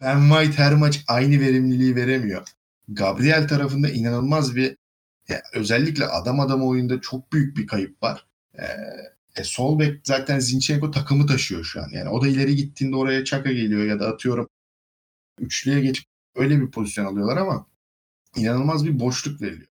Ben 0.00 0.28
White 0.28 0.62
her 0.62 0.74
maç 0.74 1.04
aynı 1.08 1.40
verimliliği 1.40 1.96
veremiyor. 1.96 2.42
Gabriel 2.88 3.48
tarafında 3.48 3.90
inanılmaz 3.90 4.56
bir 4.56 4.76
ya 5.28 5.42
özellikle 5.54 6.06
adam 6.06 6.40
adam 6.40 6.68
oyunda 6.68 7.00
çok 7.00 7.32
büyük 7.32 7.56
bir 7.56 7.66
kayıp 7.66 8.02
var. 8.02 8.26
Ee, 8.58 8.64
e, 9.36 9.44
sol 9.44 9.78
bek 9.78 10.00
zaten 10.04 10.38
Zinchenko 10.38 10.90
takımı 10.90 11.26
taşıyor 11.26 11.64
şu 11.64 11.82
an. 11.82 11.88
Yani 11.92 12.08
o 12.08 12.22
da 12.22 12.28
ileri 12.28 12.56
gittiğinde 12.56 12.96
oraya 12.96 13.24
Çaka 13.24 13.52
geliyor 13.52 13.84
ya 13.84 14.00
da 14.00 14.08
atıyorum 14.08 14.48
üçlüye 15.40 15.80
geçip 15.80 16.04
öyle 16.34 16.60
bir 16.60 16.70
pozisyon 16.70 17.04
alıyorlar 17.04 17.36
ama 17.36 17.66
inanılmaz 18.36 18.86
bir 18.86 19.00
boşluk 19.00 19.42
veriliyor. 19.42 19.68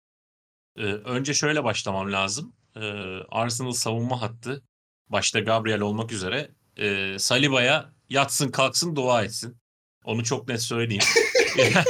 Eee, 0.78 0.94
önce 0.94 1.34
şöyle 1.34 1.64
başlamam 1.64 2.12
lazım. 2.12 2.54
Eee, 2.76 3.24
Arsenal 3.30 3.72
savunma 3.72 4.22
hattı 4.22 4.64
başta 5.12 5.40
Gabriel 5.40 5.82
olmak 5.82 6.12
üzere, 6.12 6.50
eee, 6.78 7.20
Saliba'ya 7.20 7.90
yatsın 8.10 8.52
kalksın 8.52 8.96
dua 8.96 9.24
etsin. 9.24 9.58
Onu 10.06 10.24
çok 10.24 10.48
net 10.48 10.62
söyleyeyim. 10.62 11.04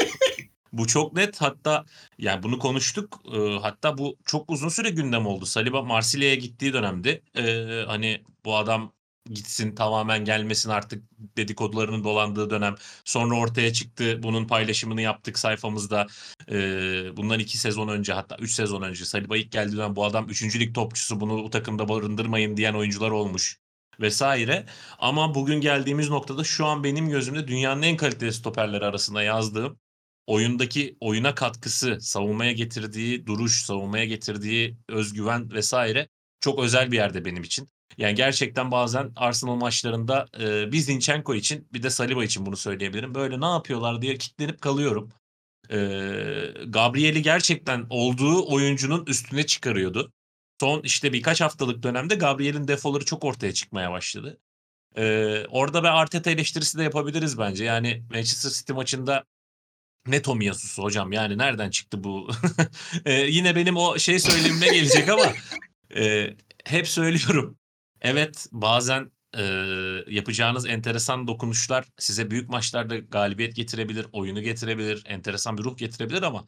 Bu 0.73 0.87
çok 0.87 1.13
net 1.13 1.41
hatta 1.41 1.85
yani 2.17 2.43
bunu 2.43 2.59
konuştuk. 2.59 3.21
Eee, 3.33 3.59
hatta 3.61 3.97
bu 3.97 4.17
çok 4.25 4.51
uzun 4.51 4.69
süre 4.69 4.89
gündem 4.89 5.25
oldu. 5.27 5.45
Saliba 5.45 5.81
Marsilya'ya 5.81 6.35
gittiği 6.35 6.73
dönemde 6.73 7.21
eee, 7.37 7.83
hani 7.87 8.23
bu 8.45 8.57
adam 8.57 8.93
gitsin 9.25 9.75
tamamen 9.75 10.25
gelmesin 10.25 10.69
artık 10.69 11.03
dedikodularının 11.37 12.03
dolandığı 12.03 12.49
dönem. 12.49 12.75
Sonra 13.05 13.35
ortaya 13.35 13.73
çıktı. 13.73 14.23
Bunun 14.23 14.47
paylaşımını 14.47 15.01
yaptık 15.01 15.39
sayfamızda. 15.39 16.07
Eee, 16.47 17.11
bundan 17.17 17.39
iki 17.39 17.57
sezon 17.57 17.87
önce 17.87 18.13
hatta 18.13 18.37
üç 18.39 18.51
sezon 18.51 18.81
önce 18.81 19.05
Saliba 19.05 19.37
ilk 19.37 19.51
geldiği 19.51 19.77
dönem 19.77 19.95
bu 19.95 20.05
adam 20.05 20.29
3. 20.29 20.59
lig 20.59 20.75
topçusu 20.75 21.19
bunu 21.19 21.43
bu 21.43 21.49
takımda 21.49 21.89
barındırmayın 21.89 22.57
diyen 22.57 22.73
oyuncular 22.73 23.11
olmuş 23.11 23.57
vesaire. 23.99 24.65
Ama 24.99 25.35
bugün 25.35 25.61
geldiğimiz 25.61 26.09
noktada 26.09 26.43
şu 26.43 26.65
an 26.65 26.83
benim 26.83 27.09
gözümde 27.09 27.47
dünyanın 27.47 27.81
en 27.81 27.97
kaliteli 27.97 28.33
stoperleri 28.33 28.85
arasında 28.85 29.23
yazdığım 29.23 29.79
oyundaki 30.27 30.97
oyuna 30.99 31.35
katkısı, 31.35 31.97
savunmaya 32.01 32.51
getirdiği 32.51 33.25
duruş, 33.25 33.65
savunmaya 33.65 34.05
getirdiği 34.05 34.77
özgüven 34.89 35.51
vesaire 35.51 36.07
çok 36.39 36.59
özel 36.59 36.91
bir 36.91 36.97
yerde 36.97 37.25
benim 37.25 37.43
için. 37.43 37.67
Yani 37.97 38.15
gerçekten 38.15 38.71
bazen 38.71 39.11
Arsenal 39.15 39.55
maçlarında 39.55 40.27
e, 40.39 40.71
bir 40.71 40.79
Zinchenko 40.79 41.35
için 41.35 41.67
bir 41.73 41.83
de 41.83 41.89
Saliba 41.89 42.23
için 42.23 42.45
bunu 42.45 42.57
söyleyebilirim. 42.57 43.15
Böyle 43.15 43.41
ne 43.41 43.45
yapıyorlar 43.45 44.01
diye 44.01 44.17
kitlenip 44.17 44.61
kalıyorum. 44.61 45.09
E, 45.69 45.77
Gabriel'i 46.65 47.21
gerçekten 47.21 47.85
olduğu 47.89 48.53
oyuncunun 48.53 49.05
üstüne 49.05 49.45
çıkarıyordu. 49.45 50.11
Son 50.61 50.81
işte 50.81 51.13
birkaç 51.13 51.41
haftalık 51.41 51.83
dönemde 51.83 52.15
Gabriel'in 52.15 52.67
defoları 52.67 53.05
çok 53.05 53.23
ortaya 53.23 53.53
çıkmaya 53.53 53.91
başladı. 53.91 54.37
E, 54.97 55.45
orada 55.49 55.83
bir 55.83 55.87
Arteta 55.87 56.31
eleştirisi 56.31 56.77
de 56.77 56.83
yapabiliriz 56.83 57.39
bence. 57.39 57.63
Yani 57.63 58.03
Manchester 58.13 58.49
City 58.49 58.73
maçında 58.73 59.23
ne 60.07 60.21
Tomiyasu'su 60.21 60.83
hocam 60.83 61.11
yani 61.11 61.37
nereden 61.37 61.69
çıktı 61.69 62.03
bu? 62.03 62.29
e, 63.05 63.13
yine 63.13 63.55
benim 63.55 63.77
o 63.77 63.99
şey 63.99 64.19
söylemime 64.19 64.67
gelecek 64.67 65.09
ama 65.09 65.33
e, 65.95 66.35
hep 66.65 66.87
söylüyorum. 66.87 67.57
Evet 68.01 68.47
bazen 68.51 69.11
e, 69.37 69.43
yapacağınız 70.07 70.65
enteresan 70.65 71.27
dokunuşlar 71.27 71.85
size 71.97 72.31
büyük 72.31 72.49
maçlarda 72.49 72.97
galibiyet 72.97 73.55
getirebilir, 73.55 74.05
oyunu 74.11 74.41
getirebilir, 74.41 75.03
enteresan 75.05 75.57
bir 75.57 75.63
ruh 75.63 75.77
getirebilir 75.77 76.21
ama 76.21 76.45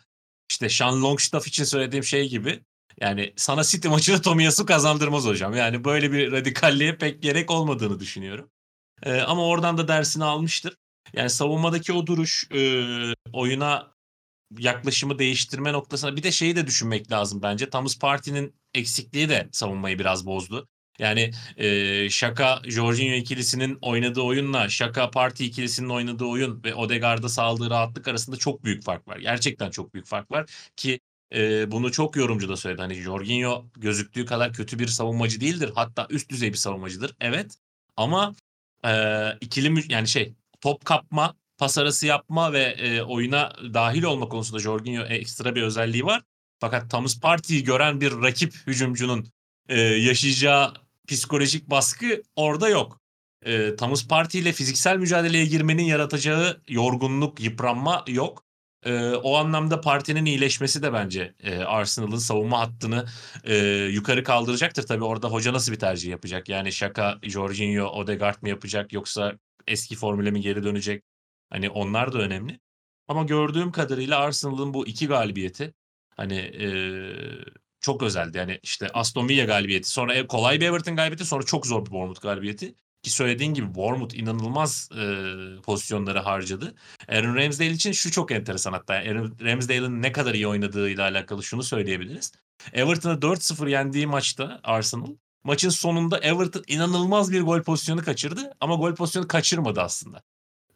işte 0.51 0.69
Sean 0.69 1.01
Longstaff 1.03 1.47
için 1.47 1.63
söylediğim 1.63 2.03
şey 2.03 2.29
gibi 2.29 2.63
yani 3.01 3.33
sana 3.37 3.63
City 3.63 3.87
maçını 3.87 4.21
Tomiyasu 4.21 4.65
kazandırmaz 4.65 5.25
hocam. 5.25 5.53
Yani 5.53 5.83
böyle 5.83 6.11
bir 6.11 6.31
radikalliğe 6.31 6.97
pek 6.97 7.21
gerek 7.21 7.51
olmadığını 7.51 7.99
düşünüyorum. 7.99 8.51
E, 9.03 9.21
ama 9.21 9.45
oradan 9.47 9.77
da 9.77 9.87
dersini 9.87 10.23
almıştır. 10.23 10.77
Yani 11.13 11.29
savunmadaki 11.29 11.93
o 11.93 12.07
duruş 12.07 12.47
e, 12.51 12.83
oyuna 13.33 13.93
yaklaşımı 14.57 15.19
değiştirme 15.19 15.73
noktasına 15.73 16.15
bir 16.15 16.23
de 16.23 16.31
şeyi 16.31 16.55
de 16.55 16.67
düşünmek 16.67 17.11
lazım 17.11 17.41
bence. 17.41 17.69
Thomas 17.69 17.99
Partey'nin 17.99 18.55
eksikliği 18.73 19.29
de 19.29 19.49
savunmayı 19.51 19.99
biraz 19.99 20.25
bozdu. 20.25 20.67
Yani 20.99 21.31
e, 21.57 22.09
Şaka 22.09 22.61
Jorginho 22.65 23.15
ikilisinin 23.15 23.77
oynadığı 23.81 24.21
oyunla 24.21 24.69
Şaka 24.69 25.11
Parti 25.11 25.45
ikilisinin 25.45 25.89
oynadığı 25.89 26.25
oyun 26.25 26.63
ve 26.63 26.75
Odegaard'a 26.75 27.29
sağladığı 27.29 27.69
rahatlık 27.69 28.07
arasında 28.07 28.35
çok 28.35 28.63
büyük 28.63 28.83
fark 28.83 29.07
var. 29.07 29.17
Gerçekten 29.17 29.69
çok 29.69 29.93
büyük 29.93 30.07
fark 30.07 30.31
var 30.31 30.49
ki 30.75 30.99
e, 31.35 31.71
bunu 31.71 31.91
çok 31.91 32.15
yorumcu 32.15 32.49
da 32.49 32.57
söyledi. 32.57 32.81
Hani 32.81 32.93
Jorginho 32.93 33.65
gözüktüğü 33.77 34.25
kadar 34.25 34.53
kötü 34.53 34.79
bir 34.79 34.87
savunmacı 34.87 35.41
değildir. 35.41 35.71
Hatta 35.75 36.07
üst 36.09 36.29
düzey 36.29 36.49
bir 36.49 36.57
savunmacıdır. 36.57 37.15
Evet 37.19 37.57
ama 37.97 38.35
e, 38.85 38.91
ikili 39.41 39.93
yani 39.93 40.07
şey 40.07 40.33
top 40.61 40.85
kapma, 40.85 41.35
pas 41.57 41.77
arası 41.77 42.07
yapma 42.07 42.53
ve 42.53 42.61
e, 42.63 43.01
oyuna 43.01 43.53
dahil 43.73 44.03
olma 44.03 44.29
konusunda 44.29 44.59
Jorginho 44.59 45.03
ekstra 45.03 45.55
bir 45.55 45.61
özelliği 45.61 46.05
var. 46.05 46.21
Fakat 46.59 46.91
Thomas 46.91 47.19
Partey'i 47.19 47.63
gören 47.63 48.01
bir 48.01 48.11
rakip 48.11 48.53
hücumcunun 48.67 49.27
e, 49.69 49.79
yaşayacağı 49.81 50.73
psikolojik 51.07 51.69
baskı 51.69 52.23
orada 52.35 52.69
yok. 52.69 53.01
E, 53.45 53.75
Thomas 53.75 54.07
Partey 54.07 54.41
ile 54.41 54.51
fiziksel 54.51 54.97
mücadeleye 54.97 55.45
girmenin 55.45 55.83
yaratacağı 55.83 56.61
yorgunluk, 56.67 57.39
yıpranma 57.39 58.05
yok. 58.07 58.43
E, 58.85 59.09
o 59.09 59.35
anlamda 59.37 59.81
partinin 59.81 60.25
iyileşmesi 60.25 60.83
de 60.83 60.93
bence 60.93 61.33
e, 61.43 61.57
Arsenal'ın 61.57 62.17
savunma 62.17 62.59
hattını 62.59 63.05
e, 63.43 63.55
yukarı 63.91 64.23
kaldıracaktır. 64.23 64.83
Tabii 64.87 65.03
orada 65.03 65.29
hoca 65.31 65.53
nasıl 65.53 65.71
bir 65.71 65.79
tercih 65.79 66.11
yapacak? 66.11 66.49
Yani 66.49 66.71
Şaka, 66.71 67.19
Jorginho, 67.23 67.85
Odegaard 67.85 68.41
mı 68.41 68.49
yapacak 68.49 68.93
yoksa 68.93 69.33
eski 69.67 69.95
formüle 69.95 70.31
mi 70.31 70.41
geri 70.41 70.63
dönecek? 70.63 71.03
Hani 71.49 71.69
onlar 71.69 72.13
da 72.13 72.17
önemli. 72.19 72.59
Ama 73.07 73.23
gördüğüm 73.23 73.71
kadarıyla 73.71 74.19
Arsenal'ın 74.19 74.73
bu 74.73 74.87
iki 74.87 75.07
galibiyeti 75.07 75.73
hani 76.17 76.37
e, 76.37 76.67
çok 77.83 78.03
özeldi. 78.03 78.37
Yani 78.37 78.59
işte 78.63 78.89
Aston 78.93 79.29
Villa 79.29 79.45
galibiyeti, 79.45 79.89
sonra 79.89 80.27
kolay 80.27 80.61
bir 80.61 80.65
Everton 80.65 80.95
galibiyeti, 80.95 81.25
sonra 81.25 81.43
çok 81.43 81.67
zor 81.67 81.85
bir 81.85 81.91
Bournemouth 81.91 82.21
galibiyeti. 82.21 82.75
Ki 83.03 83.09
söylediğin 83.11 83.53
gibi 83.53 83.75
Bournemouth 83.75 84.15
inanılmaz 84.15 84.89
e, 84.91 85.05
pozisyonları 85.61 86.19
harcadı. 86.19 86.75
Aaron 87.09 87.35
Ramsdale 87.35 87.71
için 87.71 87.91
şu 87.91 88.11
çok 88.11 88.31
enteresan 88.31 88.73
hatta. 88.73 88.93
Aaron 88.93 89.35
Ramsdale'ın 89.41 90.01
ne 90.01 90.11
kadar 90.11 90.33
iyi 90.33 90.47
oynadığıyla 90.47 91.03
alakalı 91.03 91.43
şunu 91.43 91.63
söyleyebiliriz. 91.63 92.31
Everton'ı 92.73 93.21
4-0 93.21 93.69
yendiği 93.69 94.07
maçta 94.07 94.59
Arsenal 94.63 95.15
maçın 95.43 95.69
sonunda 95.69 96.19
Everton 96.19 96.63
inanılmaz 96.67 97.31
bir 97.31 97.41
gol 97.41 97.61
pozisyonu 97.61 98.03
kaçırdı 98.03 98.53
ama 98.59 98.75
gol 98.75 98.95
pozisyonu 98.95 99.27
kaçırmadı 99.27 99.81
aslında. 99.81 100.21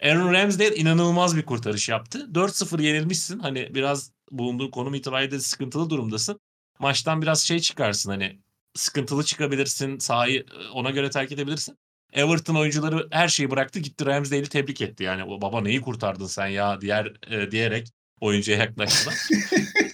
Aaron 0.01 0.33
Ramsdale 0.33 0.75
inanılmaz 0.75 1.37
bir 1.37 1.45
kurtarış 1.45 1.89
yaptı. 1.89 2.29
4-0 2.33 2.81
yenilmişsin. 2.81 3.39
Hani 3.39 3.75
biraz 3.75 4.11
bulunduğun 4.31 4.71
konum 4.71 4.93
itibariyle 4.93 5.39
sıkıntılı 5.39 5.89
durumdasın. 5.89 6.39
Maçtan 6.79 7.21
biraz 7.21 7.41
şey 7.41 7.59
çıkarsın 7.59 8.09
hani 8.09 8.39
sıkıntılı 8.75 9.23
çıkabilirsin. 9.23 9.99
Sahayı 9.99 10.45
ona 10.73 10.89
göre 10.89 11.09
terk 11.09 11.31
edebilirsin. 11.31 11.77
Everton 12.13 12.55
oyuncuları 12.55 13.07
her 13.11 13.27
şeyi 13.27 13.51
bıraktı 13.51 13.79
gitti 13.79 14.05
Ramsdale'i 14.05 14.49
tebrik 14.49 14.81
etti. 14.81 15.03
Yani 15.03 15.23
o 15.23 15.41
baba 15.41 15.61
neyi 15.61 15.81
kurtardın 15.81 16.25
sen 16.25 16.47
ya 16.47 16.81
diğer 16.81 17.13
e, 17.27 17.51
diyerek 17.51 17.87
oyuncuya 18.21 18.57
yaklaştılar. 18.57 19.15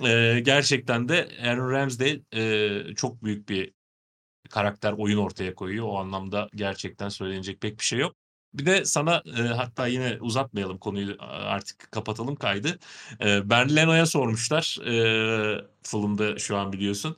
e, 0.36 0.40
gerçekten 0.40 1.10
de 1.10 1.30
Aaron 1.44 1.72
Ramsdale 1.72 2.20
e, 2.36 2.96
çok 2.96 3.24
büyük 3.24 3.50
bir 3.50 3.74
karakter 4.50 4.92
oyun 4.92 5.18
ortaya 5.18 5.56
koyuyor. 5.56 5.88
O 5.88 6.00
anlamda 6.00 6.50
gerçekten 6.56 7.10
söylenecek 7.10 7.62
pek 7.62 7.80
bir 7.80 7.86
şey 7.86 8.00
yok. 8.00 8.16
Bir 8.54 8.66
de 8.66 8.86
sana 8.86 9.24
e, 9.38 9.42
hatta 9.42 9.88
yine 9.88 10.18
uzatmayalım 10.22 10.78
konuyu 10.78 11.16
artık 11.20 11.92
kapatalım 11.92 12.36
kaydı. 12.36 12.80
E, 13.22 13.50
Ben 13.50 13.76
Leno'ya 13.76 14.06
sormuşlar. 14.06 14.78
E, 14.88 15.66
Fulham'da 15.84 16.40
şu 16.40 16.58
an 16.58 16.74
biliyorsun. 16.74 17.18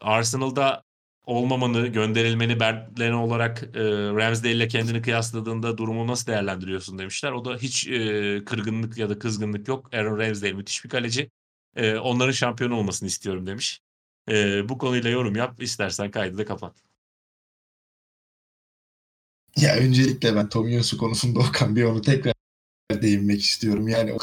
Arsenal'da 0.00 0.84
olmamanı, 1.26 1.86
gönderilmeni 1.88 2.60
Bernd 2.60 2.98
Leno 3.00 3.22
olarak 3.24 3.62
e, 3.76 3.80
Ramsdale 4.14 4.52
ile 4.52 4.68
kendini 4.68 5.02
kıyasladığında 5.02 5.78
durumu 5.78 6.06
nasıl 6.06 6.26
değerlendiriyorsun 6.26 6.98
demişler. 6.98 7.32
O 7.32 7.44
da 7.44 7.56
hiç 7.56 7.88
e, 7.88 8.44
kırgınlık 8.46 8.98
ya 8.98 9.10
da 9.10 9.18
kızgınlık 9.18 9.68
yok. 9.68 9.94
Aaron 9.94 10.18
Ramsdale 10.18 10.52
müthiş 10.52 10.84
bir 10.84 10.90
kaleci. 10.90 11.30
E, 11.76 11.96
onların 11.96 12.32
şampiyon 12.32 12.70
olmasını 12.70 13.06
istiyorum 13.08 13.46
demiş. 13.46 13.80
E, 14.30 14.68
bu 14.68 14.78
konuyla 14.78 15.10
yorum 15.10 15.36
yap. 15.36 15.62
istersen 15.62 16.10
kaydı 16.10 16.38
da 16.38 16.44
kapat. 16.44 16.83
Ya 19.58 19.76
öncelikle 19.76 20.36
ben 20.36 20.48
Tomiyasu 20.48 20.98
konusunda 20.98 21.40
Okan 21.40 21.76
bir 21.76 21.84
onu 21.84 22.02
tekrar 22.02 22.34
değinmek 23.02 23.42
istiyorum. 23.42 23.88
Yani 23.88 24.12
o 24.12 24.18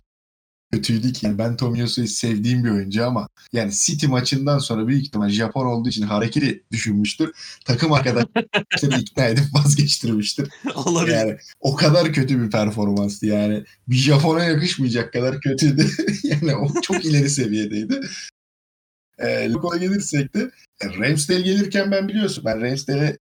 kötüydü 0.72 1.14
ki. 1.14 1.26
Yani 1.26 1.38
ben 1.38 1.58
Tomiyasu'yu 1.58 2.08
sevdiğim 2.08 2.64
bir 2.64 2.70
oyuncu 2.70 3.06
ama 3.06 3.30
yani 3.54 3.72
City 3.74 4.08
maçından 4.08 4.60
sonra 4.60 4.88
büyük 4.88 5.06
ihtimal 5.06 5.30
Japon 5.30 5.66
olduğu 5.66 5.90
için 5.90 6.02
hareketi 6.02 6.64
düşünmüştür. 6.72 7.32
Takım 7.66 7.94
arkadaşları 7.94 9.00
ikna 9.02 9.26
edip 9.26 9.44
vazgeçtirmiştir. 9.54 10.50
Olabilir. 10.76 11.16
Yani 11.16 11.38
o 11.60 11.76
kadar 11.76 12.14
kötü 12.14 12.44
bir 12.44 12.52
performanstı 12.52 13.26
yani. 13.26 13.64
Bir 13.88 13.96
Japon'a 13.96 14.44
yakışmayacak 14.44 15.14
kadar 15.14 15.42
kötüydü. 15.42 15.88
yani 16.24 16.56
o 16.56 16.82
çok 16.82 17.06
ileri 17.06 17.30
seviyedeydi. 17.30 18.02
E, 19.20 19.50
Luko'ya 19.50 19.80
gelirsek 19.80 20.36
de 20.36 20.52
Ramsdale 20.84 21.42
gelirken 21.42 21.92
ben 21.92 22.08
biliyorsun 22.08 22.46
ben 22.46 22.62
Ramsdale'e 22.62 23.18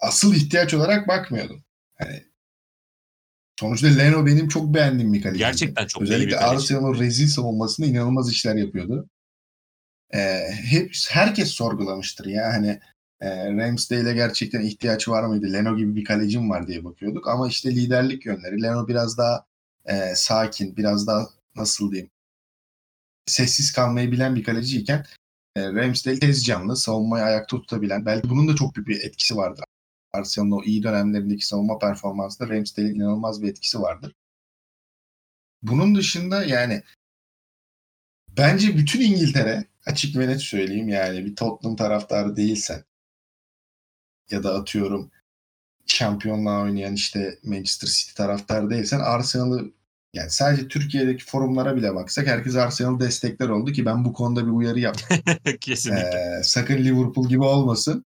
asıl 0.00 0.34
ihtiyaç 0.34 0.74
olarak 0.74 1.08
bakmıyordum. 1.08 1.64
Hani 1.98 2.24
sonuçta 3.60 3.88
Leno 3.88 4.26
benim 4.26 4.48
çok 4.48 4.74
beğendiğim 4.74 5.12
bir 5.12 5.22
kaleci. 5.22 5.38
Gerçekten 5.38 5.86
çok 5.86 6.02
Özellikle. 6.02 6.36
Arsenal'ın 6.36 6.98
rezil 6.98 7.26
savunmasında 7.26 7.86
inanılmaz 7.86 8.30
işler 8.30 8.54
yapıyordu. 8.56 9.08
Ee, 10.14 10.48
hep 10.64 10.92
herkes 11.10 11.48
sorgulamıştır 11.48 12.26
ya 12.26 12.52
hani 12.52 12.80
e, 13.20 13.52
Ramsdale'e 13.52 14.14
gerçekten 14.14 14.60
ihtiyaç 14.60 15.08
var 15.08 15.24
mıydı? 15.24 15.52
Leno 15.52 15.76
gibi 15.76 15.96
bir 15.96 16.04
kalecim 16.04 16.50
var 16.50 16.66
diye 16.66 16.84
bakıyorduk 16.84 17.28
ama 17.28 17.48
işte 17.48 17.70
liderlik 17.70 18.26
yönleri. 18.26 18.62
Leno 18.62 18.88
biraz 18.88 19.18
daha 19.18 19.46
e, 19.86 20.14
sakin, 20.14 20.76
biraz 20.76 21.06
daha 21.06 21.28
nasıl 21.56 21.92
diyeyim 21.92 22.10
sessiz 23.26 23.72
kalmayı 23.72 24.12
bilen 24.12 24.36
bir 24.36 24.44
kaleciyken 24.44 25.04
e, 25.56 25.72
Ramsdale 25.72 26.18
tez 26.18 26.44
canlı, 26.44 26.76
savunmayı 26.76 27.24
ayakta 27.24 27.56
tutabilen. 27.56 28.06
Belki 28.06 28.30
bunun 28.30 28.48
da 28.48 28.54
çok 28.56 28.76
büyük 28.76 28.88
bir 28.88 29.00
etkisi 29.00 29.36
vardır. 29.36 29.64
Arsenal'ın 30.14 30.50
o 30.50 30.62
iyi 30.64 30.82
dönemlerindeki 30.82 31.46
savunma 31.46 31.78
performansında 31.78 32.48
Ramsdale'in 32.48 32.94
inanılmaz 32.94 33.42
bir 33.42 33.48
etkisi 33.48 33.80
vardır. 33.80 34.14
Bunun 35.62 35.94
dışında 35.94 36.44
yani 36.44 36.82
bence 38.28 38.76
bütün 38.76 39.00
İngiltere 39.00 39.64
açık 39.86 40.16
ve 40.16 40.28
net 40.28 40.40
söyleyeyim 40.40 40.88
yani 40.88 41.24
bir 41.24 41.36
Tottenham 41.36 41.76
taraftarı 41.76 42.36
değilsen 42.36 42.84
ya 44.30 44.42
da 44.42 44.54
atıyorum 44.54 45.10
şampiyonluğa 45.86 46.62
oynayan 46.62 46.94
işte 46.94 47.38
Manchester 47.44 47.88
City 47.88 48.12
taraftarı 48.14 48.70
değilsen 48.70 49.00
Arsenal'ı 49.00 49.72
yani 50.14 50.30
sadece 50.30 50.68
Türkiye'deki 50.68 51.24
forumlara 51.24 51.76
bile 51.76 51.94
baksak 51.94 52.26
herkes 52.26 52.56
Arsenal 52.56 53.00
destekler 53.00 53.48
oldu 53.48 53.72
ki 53.72 53.86
ben 53.86 54.04
bu 54.04 54.12
konuda 54.12 54.46
bir 54.46 54.50
uyarı 54.52 54.80
yaptım. 54.80 55.18
Kesinlikle. 55.60 56.38
Ee, 56.38 56.42
sakın 56.42 56.78
Liverpool 56.78 57.28
gibi 57.28 57.42
olmasın. 57.42 58.04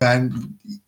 Ben 0.00 0.32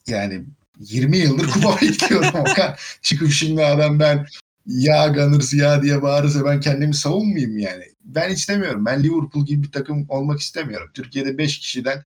yani 0.07 0.44
20 0.79 1.16
yıldır 1.16 1.46
kupa 1.51 1.81
bekliyorum 1.81 2.40
Okan. 2.40 2.77
Çıkıp 3.03 3.31
şimdi 3.31 3.64
adam 3.64 3.98
ben 3.98 4.27
ya 4.66 5.09
Gunners 5.09 5.55
ya 5.55 5.83
diye 5.83 6.03
bağırırsa 6.03 6.44
ben 6.44 6.61
kendimi 6.61 6.94
savunmayayım 6.94 7.59
yani. 7.59 7.85
Ben 8.05 8.31
istemiyorum. 8.31 8.87
Ben 8.87 9.03
Liverpool 9.03 9.46
gibi 9.46 9.62
bir 9.62 9.72
takım 9.72 10.07
olmak 10.09 10.40
istemiyorum. 10.40 10.90
Türkiye'de 10.94 11.38
5 11.38 11.59
kişiden 11.59 12.05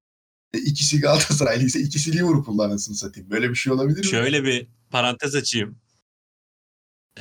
ikisi 0.54 1.00
Galatasaraylı 1.00 1.64
ise 1.64 1.80
ikisi 1.80 2.12
Liverpool 2.12 2.58
anasını 2.58 2.96
satayım. 2.96 3.30
Böyle 3.30 3.50
bir 3.50 3.54
şey 3.54 3.72
olabilir 3.72 3.98
mi? 3.98 4.06
Şöyle 4.06 4.44
bir 4.44 4.66
parantez 4.90 5.34
açayım. 5.34 5.76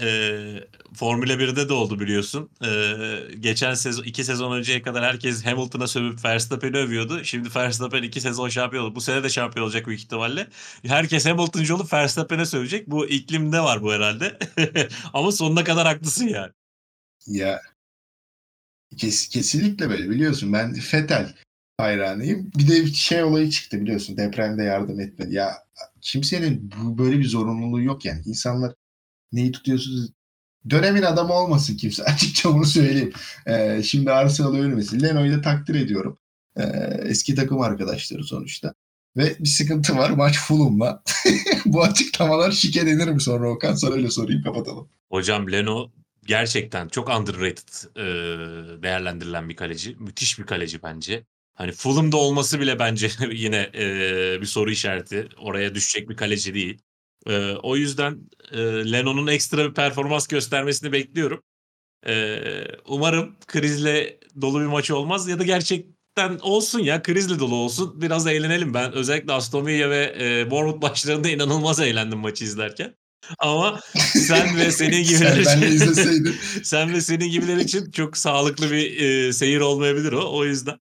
Ee, 0.01 0.67
Formula 0.93 1.33
1'de 1.33 1.69
de 1.69 1.73
oldu 1.73 1.99
biliyorsun. 1.99 2.49
Ee, 2.65 2.95
geçen 3.39 3.73
sezon, 3.73 4.03
iki 4.03 4.23
sezon 4.23 4.51
önceye 4.57 4.81
kadar 4.81 5.03
herkes 5.03 5.45
Hamilton'a 5.45 5.87
sövüp 5.87 6.25
Verstappen'i 6.25 6.77
övüyordu. 6.77 7.23
Şimdi 7.23 7.49
Verstappen 7.55 8.03
iki 8.03 8.21
sezon 8.21 8.49
şampiyon 8.49 8.83
oldu. 8.83 8.95
Bu 8.95 9.01
sene 9.01 9.23
de 9.23 9.29
şampiyon 9.29 9.65
olacak 9.65 9.87
büyük 9.87 10.01
ihtimalle. 10.01 10.47
Herkes 10.87 11.25
Hamilton'cı 11.25 11.75
olup 11.75 11.93
Verstappen'e 11.93 12.45
sövecek. 12.45 12.87
Bu 12.87 13.05
iklimde 13.07 13.59
var 13.59 13.81
bu 13.83 13.93
herhalde. 13.93 14.39
Ama 15.13 15.31
sonuna 15.31 15.63
kadar 15.63 15.87
haklısın 15.87 16.27
yani. 16.27 16.51
Ya 17.27 17.61
kes, 18.97 19.27
kesinlikle 19.29 19.89
böyle 19.89 20.09
biliyorsun. 20.09 20.53
Ben 20.53 20.73
Fetel 20.73 21.35
hayranıyım. 21.77 22.51
Bir 22.55 22.67
de 22.67 22.87
şey 22.87 23.23
olayı 23.23 23.49
çıktı 23.49 23.81
biliyorsun. 23.81 24.17
Depremde 24.17 24.63
yardım 24.63 24.99
etmedi. 24.99 25.35
Ya 25.35 25.51
kimsenin 26.01 26.71
böyle 26.97 27.19
bir 27.19 27.27
zorunluluğu 27.27 27.81
yok 27.81 28.05
yani. 28.05 28.21
İnsanlar 28.25 28.73
neyi 29.35 29.51
tutuyorsunuz? 29.51 30.09
Dönemin 30.69 31.01
adamı 31.01 31.33
olmasın 31.33 31.77
kimse. 31.77 32.03
Açıkça 32.13 32.53
bunu 32.53 32.65
söyleyeyim. 32.65 33.13
Ee, 33.47 33.83
şimdi 33.83 34.11
Arsenal 34.11 34.55
ölmesin. 34.55 35.01
Leno'yu 35.01 35.37
da 35.37 35.41
takdir 35.41 35.75
ediyorum. 35.75 36.17
Ee, 36.57 36.63
eski 37.03 37.35
takım 37.35 37.61
arkadaşları 37.61 38.23
sonuçta. 38.23 38.73
Ve 39.17 39.35
bir 39.39 39.49
sıkıntı 39.49 39.97
var. 39.97 40.09
Maç 40.09 40.39
Fulham'la. 40.39 41.03
Bu 41.65 41.83
açıklamalar 41.83 42.51
şike 42.51 42.85
denir 42.85 43.07
mi 43.07 43.21
sonra 43.21 43.49
Okan? 43.49 43.75
Sana 43.75 43.93
öyle 43.93 44.11
sorayım 44.11 44.43
kapatalım. 44.43 44.89
Hocam 45.09 45.51
Leno 45.51 45.91
gerçekten 46.25 46.87
çok 46.87 47.09
underrated 47.09 47.97
e, 47.97 48.03
değerlendirilen 48.83 49.49
bir 49.49 49.55
kaleci. 49.55 49.95
Müthiş 49.99 50.39
bir 50.39 50.43
kaleci 50.43 50.83
bence. 50.83 51.25
Hani 51.55 51.71
Fulham'da 51.71 52.17
olması 52.17 52.59
bile 52.59 52.79
bence 52.79 53.09
yine 53.31 53.69
e, 53.75 53.85
bir 54.41 54.45
soru 54.45 54.71
işareti. 54.71 55.27
Oraya 55.37 55.75
düşecek 55.75 56.09
bir 56.09 56.15
kaleci 56.15 56.53
değil. 56.53 56.77
E, 57.29 57.53
o 57.63 57.75
yüzden 57.75 58.19
e, 58.51 58.57
Leno'nun 58.91 59.27
ekstra 59.27 59.69
bir 59.69 59.73
performans 59.73 60.27
göstermesini 60.27 60.91
bekliyorum. 60.91 61.43
E, 62.07 62.37
umarım 62.87 63.35
krizle 63.47 64.19
dolu 64.41 64.59
bir 64.61 64.65
maç 64.65 64.91
olmaz 64.91 65.27
ya 65.27 65.39
da 65.39 65.43
gerçekten 65.43 66.39
olsun 66.41 66.79
ya 66.79 67.01
krizle 67.01 67.39
dolu 67.39 67.55
olsun. 67.55 68.01
Biraz 68.01 68.27
eğlenelim. 68.27 68.73
Ben 68.73 68.93
özellikle 68.93 69.33
Aston 69.33 69.65
Villa 69.65 69.89
ve 69.89 70.15
e, 70.19 70.51
Bournemouth 70.51 70.81
maçlarında 70.81 71.29
inanılmaz 71.29 71.79
eğlendim 71.79 72.19
maçı 72.19 72.43
izlerken. 72.43 72.95
Ama 73.39 73.79
sen 74.27 74.57
ve 74.57 74.71
senin 74.71 75.03
gibiler 75.03 75.43
Sen 75.43 75.61
için 75.61 76.35
sen 76.63 76.93
ve 76.93 77.01
senin 77.01 77.29
gibiler 77.31 77.57
için 77.57 77.91
çok 77.91 78.17
sağlıklı 78.17 78.71
bir 78.71 78.99
e, 78.99 79.33
seyir 79.33 79.59
olmayabilir 79.59 80.11
o. 80.11 80.37
O 80.37 80.45
yüzden 80.45 80.77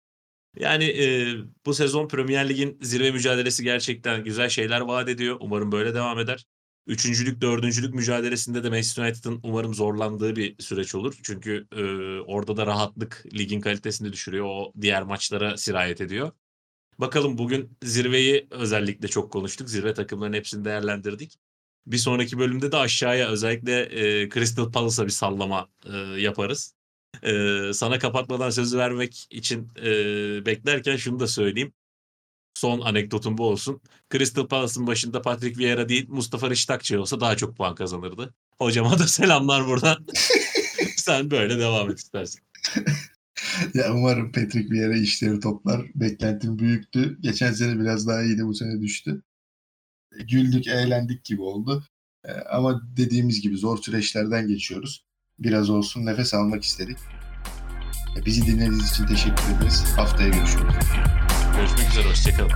yani 0.56 0.84
e, 0.84 1.36
bu 1.66 1.74
sezon 1.74 2.08
Premier 2.08 2.48
Lig'in 2.48 2.78
zirve 2.82 3.10
mücadelesi 3.10 3.64
gerçekten 3.64 4.24
güzel 4.24 4.48
şeyler 4.48 4.80
vaat 4.80 5.08
ediyor. 5.08 5.36
Umarım 5.40 5.72
böyle 5.72 5.94
devam 5.94 6.18
eder. 6.18 6.46
Üçüncülük, 6.86 7.40
dördüncülük 7.40 7.94
mücadelesinde 7.94 8.64
de 8.64 8.70
Manchester 8.70 9.04
United'ın 9.04 9.40
umarım 9.42 9.74
zorlandığı 9.74 10.36
bir 10.36 10.62
süreç 10.62 10.94
olur. 10.94 11.18
Çünkü 11.22 11.66
e, 11.72 11.82
orada 12.20 12.56
da 12.56 12.66
rahatlık 12.66 13.24
ligin 13.34 13.60
kalitesini 13.60 14.12
düşürüyor. 14.12 14.46
O 14.46 14.72
diğer 14.80 15.02
maçlara 15.02 15.56
sirayet 15.56 16.00
ediyor. 16.00 16.32
Bakalım 16.98 17.38
bugün 17.38 17.78
zirveyi 17.84 18.48
özellikle 18.50 19.08
çok 19.08 19.32
konuştuk. 19.32 19.70
Zirve 19.70 19.94
takımlarının 19.94 20.36
hepsini 20.36 20.64
değerlendirdik. 20.64 21.38
Bir 21.86 21.98
sonraki 21.98 22.38
bölümde 22.38 22.72
de 22.72 22.76
aşağıya 22.76 23.28
özellikle 23.28 23.82
e, 23.82 24.28
Crystal 24.28 24.72
Palace'a 24.72 25.06
bir 25.06 25.10
sallama 25.10 25.68
e, 25.86 25.96
yaparız. 25.96 26.74
E, 27.22 27.72
sana 27.72 27.98
kapatmadan 27.98 28.50
sözü 28.50 28.78
vermek 28.78 29.26
için 29.30 29.68
e, 29.78 29.86
beklerken 30.46 30.96
şunu 30.96 31.20
da 31.20 31.26
söyleyeyim. 31.26 31.72
Son 32.54 32.80
anekdotum 32.80 33.38
bu 33.38 33.48
olsun. 33.48 33.80
Crystal 34.12 34.46
Palace'ın 34.46 34.86
başında 34.86 35.22
Patrick 35.22 35.58
Vieira 35.58 35.88
değil 35.88 36.06
Mustafa 36.08 36.50
Riştakçı 36.50 37.00
olsa 37.00 37.20
daha 37.20 37.36
çok 37.36 37.56
puan 37.56 37.74
kazanırdı. 37.74 38.34
Hocama 38.58 38.98
da 38.98 39.06
selamlar 39.06 39.66
buradan. 39.66 40.06
Sen 40.96 41.30
böyle 41.30 41.58
devam 41.58 41.90
et 41.90 41.98
istersen. 41.98 42.42
ya 43.74 43.94
umarım 43.94 44.32
Patrick 44.32 44.70
Vieira 44.70 44.96
işleri 44.96 45.40
toplar. 45.40 45.86
Beklentim 45.94 46.58
büyüktü. 46.58 47.18
Geçen 47.20 47.52
sene 47.52 47.80
biraz 47.80 48.06
daha 48.08 48.22
iyiydi. 48.22 48.44
Bu 48.44 48.54
sene 48.54 48.80
düştü. 48.80 49.22
Güldük, 50.10 50.66
eğlendik 50.66 51.24
gibi 51.24 51.42
oldu. 51.42 51.84
Ama 52.50 52.82
dediğimiz 52.96 53.40
gibi 53.40 53.56
zor 53.56 53.82
süreçlerden 53.82 54.48
geçiyoruz. 54.48 55.04
Biraz 55.38 55.70
olsun 55.70 56.06
nefes 56.06 56.34
almak 56.34 56.64
istedik. 56.64 56.98
Ee, 58.16 58.24
Bizi 58.26 58.46
dinlediğiniz 58.46 58.90
için 58.92 59.06
teşekkür 59.06 59.42
ederiz. 59.58 59.84
Haftaya 59.96 60.28
görüşürüz. 60.28 60.74
Görüşmek 61.56 61.90
üzere. 61.90 62.08
Hoşçakalın. 62.08 62.52